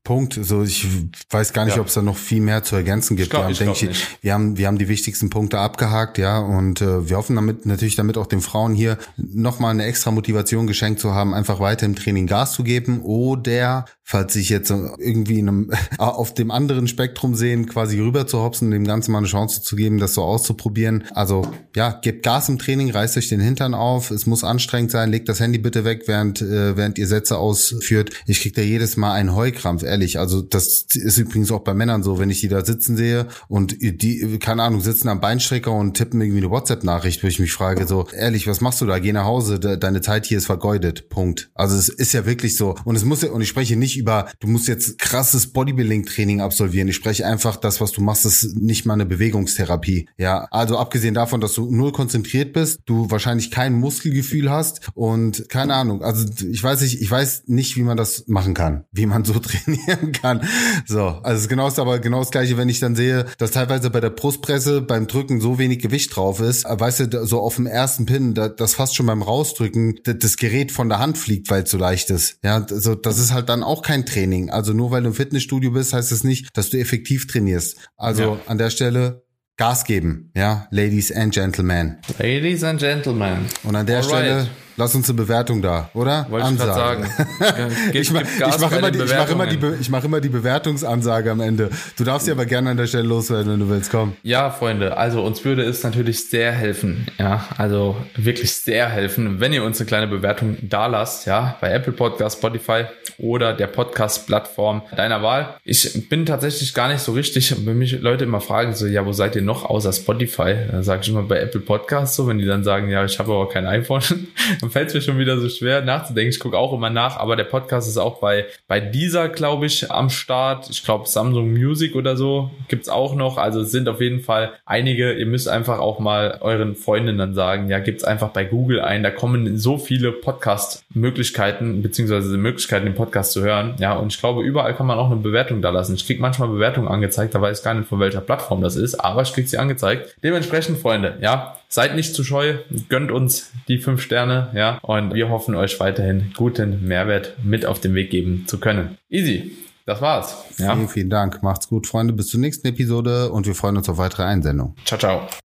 Punkt. 0.08 0.38
So, 0.40 0.62
ich 0.62 0.86
weiß 1.28 1.52
gar 1.52 1.66
nicht, 1.66 1.76
ja. 1.76 1.82
ob 1.82 1.88
es 1.88 1.92
da 1.92 2.00
noch 2.00 2.16
viel 2.16 2.40
mehr 2.40 2.62
zu 2.62 2.76
ergänzen 2.76 3.14
gibt. 3.14 3.26
Ich 3.26 3.30
glaub, 3.30 3.46
wir, 3.46 3.54
haben, 3.54 3.72
ich 3.72 3.82
ich, 3.82 4.06
wir 4.22 4.32
haben, 4.32 4.56
wir 4.56 4.66
haben 4.66 4.78
die 4.78 4.88
wichtigsten 4.88 5.28
Punkte 5.28 5.58
abgehakt, 5.58 6.16
ja, 6.16 6.38
und 6.38 6.80
äh, 6.80 7.10
wir 7.10 7.18
hoffen 7.18 7.36
damit 7.36 7.66
natürlich 7.66 7.94
damit 7.94 8.16
auch 8.16 8.26
den 8.26 8.40
Frauen 8.40 8.74
hier 8.74 8.96
nochmal 9.18 9.72
eine 9.72 9.84
extra 9.84 10.10
Motivation 10.10 10.66
geschenkt 10.66 10.98
zu 10.98 11.12
haben, 11.12 11.34
einfach 11.34 11.60
weiter 11.60 11.84
im 11.84 11.94
Training 11.94 12.26
Gas 12.26 12.54
zu 12.54 12.64
geben 12.64 13.02
oder 13.02 13.84
falls 14.10 14.32
sich 14.32 14.48
jetzt 14.48 14.70
irgendwie 14.70 15.38
in 15.38 15.48
einem, 15.48 15.70
auf 15.98 16.32
dem 16.32 16.50
anderen 16.50 16.88
Spektrum 16.88 17.34
sehen, 17.34 17.66
quasi 17.66 18.00
rüber 18.00 18.26
zu 18.26 18.40
hopsen, 18.40 18.70
dem 18.70 18.86
Ganzen 18.86 19.12
mal 19.12 19.18
eine 19.18 19.26
Chance 19.26 19.60
zu 19.60 19.76
geben, 19.76 19.98
das 19.98 20.14
so 20.14 20.22
auszuprobieren. 20.22 21.04
Also 21.12 21.42
ja, 21.76 21.90
gebt 21.90 22.22
Gas 22.22 22.48
im 22.48 22.58
Training, 22.58 22.90
reißt 22.90 23.18
euch 23.18 23.28
den 23.28 23.40
Hintern 23.40 23.74
auf, 23.74 24.10
es 24.10 24.24
muss 24.24 24.44
anstrengend 24.44 24.92
sein, 24.92 25.10
legt 25.10 25.28
das 25.28 25.40
Handy 25.40 25.58
bitte 25.58 25.84
weg, 25.84 26.04
während, 26.06 26.40
äh, 26.40 26.74
während 26.74 26.96
ihr 26.96 27.06
Sätze 27.06 27.36
ausführt. 27.36 28.08
Ich 28.24 28.40
krieg 28.40 28.54
da 28.54 28.62
jedes 28.62 28.96
Mal 28.96 29.12
einen 29.12 29.34
Heulkrampf, 29.34 29.82
ehrlich. 29.82 29.97
Also 30.18 30.42
das 30.42 30.86
ist 30.94 31.18
übrigens 31.18 31.50
auch 31.50 31.60
bei 31.60 31.74
Männern 31.74 32.02
so, 32.02 32.18
wenn 32.18 32.30
ich 32.30 32.40
die 32.40 32.48
da 32.48 32.64
sitzen 32.64 32.96
sehe 32.96 33.28
und 33.48 33.76
die, 33.80 34.38
keine 34.38 34.62
Ahnung, 34.62 34.80
sitzen 34.80 35.08
am 35.08 35.20
Beinstrecker 35.20 35.72
und 35.72 35.94
tippen 35.94 36.20
irgendwie 36.20 36.38
eine 36.38 36.50
WhatsApp-Nachricht, 36.50 37.22
wo 37.22 37.26
ich 37.26 37.38
mich 37.38 37.52
frage, 37.52 37.86
so, 37.86 38.06
ehrlich, 38.08 38.46
was 38.46 38.60
machst 38.60 38.80
du 38.80 38.86
da? 38.86 38.98
Geh 38.98 39.12
nach 39.12 39.24
Hause, 39.24 39.58
deine 39.58 40.00
Zeit 40.00 40.26
hier 40.26 40.38
ist 40.38 40.46
vergeudet. 40.46 41.08
Punkt. 41.08 41.50
Also 41.54 41.76
es 41.76 41.88
ist 41.88 42.12
ja 42.12 42.26
wirklich 42.26 42.56
so. 42.56 42.76
Und 42.84 42.96
es 42.96 43.04
muss 43.04 43.22
ja, 43.22 43.30
und 43.30 43.40
ich 43.40 43.48
spreche 43.48 43.76
nicht 43.76 43.96
über, 43.96 44.28
du 44.40 44.48
musst 44.48 44.68
jetzt 44.68 44.98
krasses 44.98 45.52
Bodybuilding-Training 45.52 46.40
absolvieren. 46.40 46.88
Ich 46.88 46.96
spreche 46.96 47.26
einfach, 47.26 47.56
das, 47.56 47.80
was 47.80 47.92
du 47.92 48.00
machst, 48.00 48.24
ist 48.24 48.56
nicht 48.56 48.86
mal 48.86 48.94
eine 48.94 49.06
Bewegungstherapie. 49.06 50.08
Ja, 50.16 50.46
also 50.50 50.78
abgesehen 50.78 51.14
davon, 51.14 51.40
dass 51.40 51.54
du 51.54 51.70
null 51.70 51.92
konzentriert 51.92 52.52
bist, 52.52 52.80
du 52.86 53.10
wahrscheinlich 53.10 53.50
kein 53.50 53.74
Muskelgefühl 53.74 54.50
hast 54.50 54.88
und 54.94 55.48
keine 55.48 55.74
Ahnung. 55.74 56.02
Also 56.02 56.26
ich 56.50 56.62
weiß 56.62 56.80
nicht, 56.82 57.00
ich 57.00 57.10
weiß 57.10 57.44
nicht, 57.46 57.76
wie 57.76 57.82
man 57.82 57.96
das 57.96 58.24
machen 58.26 58.54
kann, 58.54 58.84
wie 58.92 59.06
man 59.06 59.24
so 59.24 59.34
trainieren 59.88 60.12
kann. 60.12 60.48
So, 60.86 61.06
also 61.06 61.36
es 61.36 61.42
ist 61.42 61.48
genau 61.48 61.68
aber 61.68 61.98
genau 61.98 62.20
das 62.20 62.30
gleiche, 62.30 62.56
wenn 62.56 62.68
ich 62.68 62.80
dann 62.80 62.96
sehe, 62.96 63.26
dass 63.38 63.50
teilweise 63.50 63.90
bei 63.90 64.00
der 64.00 64.10
Brustpresse 64.10 64.80
beim 64.80 65.06
Drücken 65.06 65.40
so 65.40 65.58
wenig 65.58 65.80
Gewicht 65.80 66.14
drauf 66.14 66.40
ist, 66.40 66.64
weißt 66.64 67.12
du, 67.12 67.26
so 67.26 67.40
auf 67.40 67.56
dem 67.56 67.66
ersten 67.66 68.06
Pin, 68.06 68.34
das 68.34 68.74
fast 68.74 68.96
schon 68.96 69.06
beim 69.06 69.22
Rausdrücken 69.22 70.00
das 70.04 70.36
Gerät 70.36 70.72
von 70.72 70.88
der 70.88 70.98
Hand 70.98 71.18
fliegt, 71.18 71.50
weil 71.50 71.62
es 71.62 71.70
so 71.70 71.78
leicht 71.78 72.10
ist. 72.10 72.38
Ja, 72.42 72.64
also 72.68 72.94
das 72.94 73.18
ist 73.18 73.32
halt 73.32 73.48
dann 73.48 73.62
auch 73.62 73.82
kein 73.82 74.06
Training. 74.06 74.50
Also 74.50 74.72
nur 74.72 74.90
weil 74.90 75.02
du 75.02 75.08
im 75.08 75.14
Fitnessstudio 75.14 75.70
bist, 75.70 75.92
heißt 75.92 76.12
es 76.12 76.20
das 76.20 76.24
nicht, 76.24 76.56
dass 76.56 76.70
du 76.70 76.78
effektiv 76.78 77.26
trainierst. 77.26 77.76
Also 77.96 78.22
ja. 78.22 78.40
an 78.46 78.58
der 78.58 78.70
Stelle 78.70 79.22
Gas 79.56 79.84
geben, 79.84 80.30
ja, 80.36 80.68
Ladies 80.70 81.10
and 81.10 81.34
Gentlemen. 81.34 81.98
Ladies 82.18 82.62
and 82.62 82.78
Gentlemen. 82.78 83.46
Und 83.64 83.74
an 83.74 83.86
der 83.86 83.98
Alright. 83.98 84.10
Stelle 84.10 84.48
Lass 84.78 84.94
uns 84.94 85.08
eine 85.08 85.16
Bewertung 85.16 85.60
da, 85.60 85.90
oder? 85.92 86.26
Wollte 86.30 86.46
Ansage. 86.46 87.08
ich 87.92 88.10
gerade 88.10 88.26
sagen. 88.26 88.52
Ich 88.52 88.60
mache 88.60 88.60
mach 88.60 88.72
immer, 88.72 88.90
die, 88.92 89.02
ich 89.02 89.12
mach 89.12 89.28
immer, 89.28 89.46
die, 89.46 89.58
ich 89.80 89.90
mach 89.90 90.04
immer 90.04 90.20
die 90.20 90.28
Bewertungsansage 90.28 91.32
am 91.32 91.40
Ende. 91.40 91.70
Du 91.96 92.04
darfst 92.04 92.26
sie 92.26 92.30
aber 92.30 92.46
gerne 92.46 92.70
an 92.70 92.76
der 92.76 92.86
Stelle 92.86 93.08
loswerden, 93.08 93.52
wenn 93.52 93.58
du 93.58 93.68
willst. 93.68 93.90
Komm. 93.90 94.12
Ja, 94.22 94.50
Freunde, 94.50 94.96
also 94.96 95.22
uns 95.22 95.44
würde 95.44 95.64
es 95.64 95.82
natürlich 95.82 96.30
sehr 96.30 96.52
helfen. 96.52 97.08
Ja, 97.18 97.44
also 97.56 97.96
wirklich 98.14 98.52
sehr 98.52 98.88
helfen, 98.88 99.40
wenn 99.40 99.52
ihr 99.52 99.64
uns 99.64 99.80
eine 99.80 99.88
kleine 99.88 100.06
Bewertung 100.06 100.56
da 100.62 100.86
lasst, 100.86 101.26
ja, 101.26 101.56
bei 101.60 101.72
Apple 101.72 101.92
Podcast, 101.92 102.38
Spotify 102.38 102.84
oder 103.18 103.54
der 103.54 103.66
Podcast-Plattform 103.66 104.82
deiner 104.94 105.22
Wahl. 105.24 105.56
Ich 105.64 106.08
bin 106.08 106.24
tatsächlich 106.24 106.72
gar 106.72 106.86
nicht 106.86 107.00
so 107.00 107.12
richtig, 107.12 107.66
wenn 107.66 107.78
mich 107.78 108.00
Leute 108.00 108.24
immer 108.24 108.40
fragen, 108.40 108.74
so, 108.74 108.86
ja, 108.86 109.04
wo 109.04 109.12
seid 109.12 109.34
ihr 109.34 109.42
noch 109.42 109.64
außer 109.64 109.92
Spotify? 109.92 110.54
Dann 110.70 110.84
sage 110.84 111.02
ich 111.02 111.08
immer 111.08 111.24
bei 111.24 111.40
Apple 111.40 111.62
Podcast 111.62 112.14
so, 112.14 112.28
wenn 112.28 112.38
die 112.38 112.46
dann 112.46 112.62
sagen, 112.62 112.88
ja, 112.88 113.04
ich 113.04 113.18
habe 113.18 113.32
aber 113.32 113.48
kein 113.48 113.66
iPhone, 113.66 114.02
fällt 114.70 114.88
es 114.88 114.94
mir 114.94 115.00
schon 115.00 115.18
wieder 115.18 115.38
so 115.38 115.48
schwer 115.48 115.82
nachzudenken. 115.82 116.30
Ich 116.30 116.40
gucke 116.40 116.56
auch 116.56 116.72
immer 116.72 116.90
nach, 116.90 117.16
aber 117.16 117.36
der 117.36 117.44
Podcast 117.44 117.88
ist 117.88 117.98
auch 117.98 118.20
bei, 118.20 118.46
bei 118.66 118.80
dieser, 118.80 119.28
glaube 119.28 119.66
ich, 119.66 119.90
am 119.90 120.10
Start. 120.10 120.68
Ich 120.70 120.84
glaube, 120.84 121.08
Samsung 121.08 121.52
Music 121.52 121.94
oder 121.94 122.16
so 122.16 122.50
gibt's 122.68 122.88
auch 122.88 123.14
noch. 123.14 123.38
Also 123.38 123.60
es 123.60 123.70
sind 123.70 123.88
auf 123.88 124.00
jeden 124.00 124.20
Fall 124.20 124.52
einige. 124.64 125.12
Ihr 125.12 125.26
müsst 125.26 125.48
einfach 125.48 125.78
auch 125.78 125.98
mal 125.98 126.38
euren 126.40 126.74
Freundinnen 126.74 127.34
sagen, 127.34 127.68
ja, 127.68 127.78
gibt's 127.78 128.04
einfach 128.04 128.28
bei 128.28 128.44
Google 128.44 128.80
ein. 128.80 129.02
Da 129.02 129.10
kommen 129.10 129.58
so 129.58 129.78
viele 129.78 130.12
Podcast-Möglichkeiten, 130.12 131.82
beziehungsweise 131.82 132.36
Möglichkeiten, 132.36 132.86
den 132.86 132.94
Podcast 132.94 133.32
zu 133.32 133.42
hören. 133.42 133.74
Ja, 133.78 133.94
und 133.94 134.12
ich 134.12 134.20
glaube, 134.20 134.42
überall 134.42 134.74
kann 134.74 134.86
man 134.86 134.98
auch 134.98 135.10
eine 135.10 135.16
Bewertung 135.16 135.62
da 135.62 135.70
lassen. 135.70 135.94
Ich 135.94 136.06
krieg 136.06 136.20
manchmal 136.20 136.48
Bewertungen 136.48 136.88
angezeigt, 136.88 137.34
da 137.34 137.40
weiß 137.40 137.58
ich 137.58 137.64
gar 137.64 137.74
nicht, 137.74 137.88
von 137.88 138.00
welcher 138.00 138.20
Plattform 138.20 138.60
das 138.60 138.76
ist, 138.76 138.94
aber 138.94 139.22
ich 139.22 139.32
krieg 139.32 139.48
sie 139.48 139.58
angezeigt. 139.58 140.16
Dementsprechend, 140.22 140.78
Freunde, 140.78 141.18
ja, 141.20 141.57
seid 141.68 141.94
nicht 141.94 142.14
zu 142.14 142.24
scheu, 142.24 142.56
gönnt 142.88 143.10
uns 143.10 143.50
die 143.68 143.78
fünf 143.78 144.02
Sterne, 144.02 144.50
ja, 144.54 144.78
und 144.82 145.14
wir 145.14 145.28
hoffen 145.28 145.54
euch 145.54 145.78
weiterhin 145.80 146.32
guten 146.36 146.86
Mehrwert 146.86 147.34
mit 147.42 147.66
auf 147.66 147.80
den 147.80 147.94
Weg 147.94 148.10
geben 148.10 148.44
zu 148.46 148.58
können. 148.58 148.98
Easy. 149.10 149.52
Das 149.86 150.02
war's. 150.02 150.36
Ja. 150.58 150.74
Vielen, 150.74 150.88
vielen 150.88 151.10
Dank. 151.10 151.42
Macht's 151.42 151.68
gut, 151.68 151.86
Freunde. 151.86 152.12
Bis 152.12 152.28
zur 152.28 152.40
nächsten 152.40 152.66
Episode 152.66 153.30
und 153.30 153.46
wir 153.46 153.54
freuen 153.54 153.78
uns 153.78 153.88
auf 153.88 153.96
weitere 153.96 154.24
Einsendungen. 154.24 154.74
Ciao, 154.84 154.98
ciao. 154.98 155.28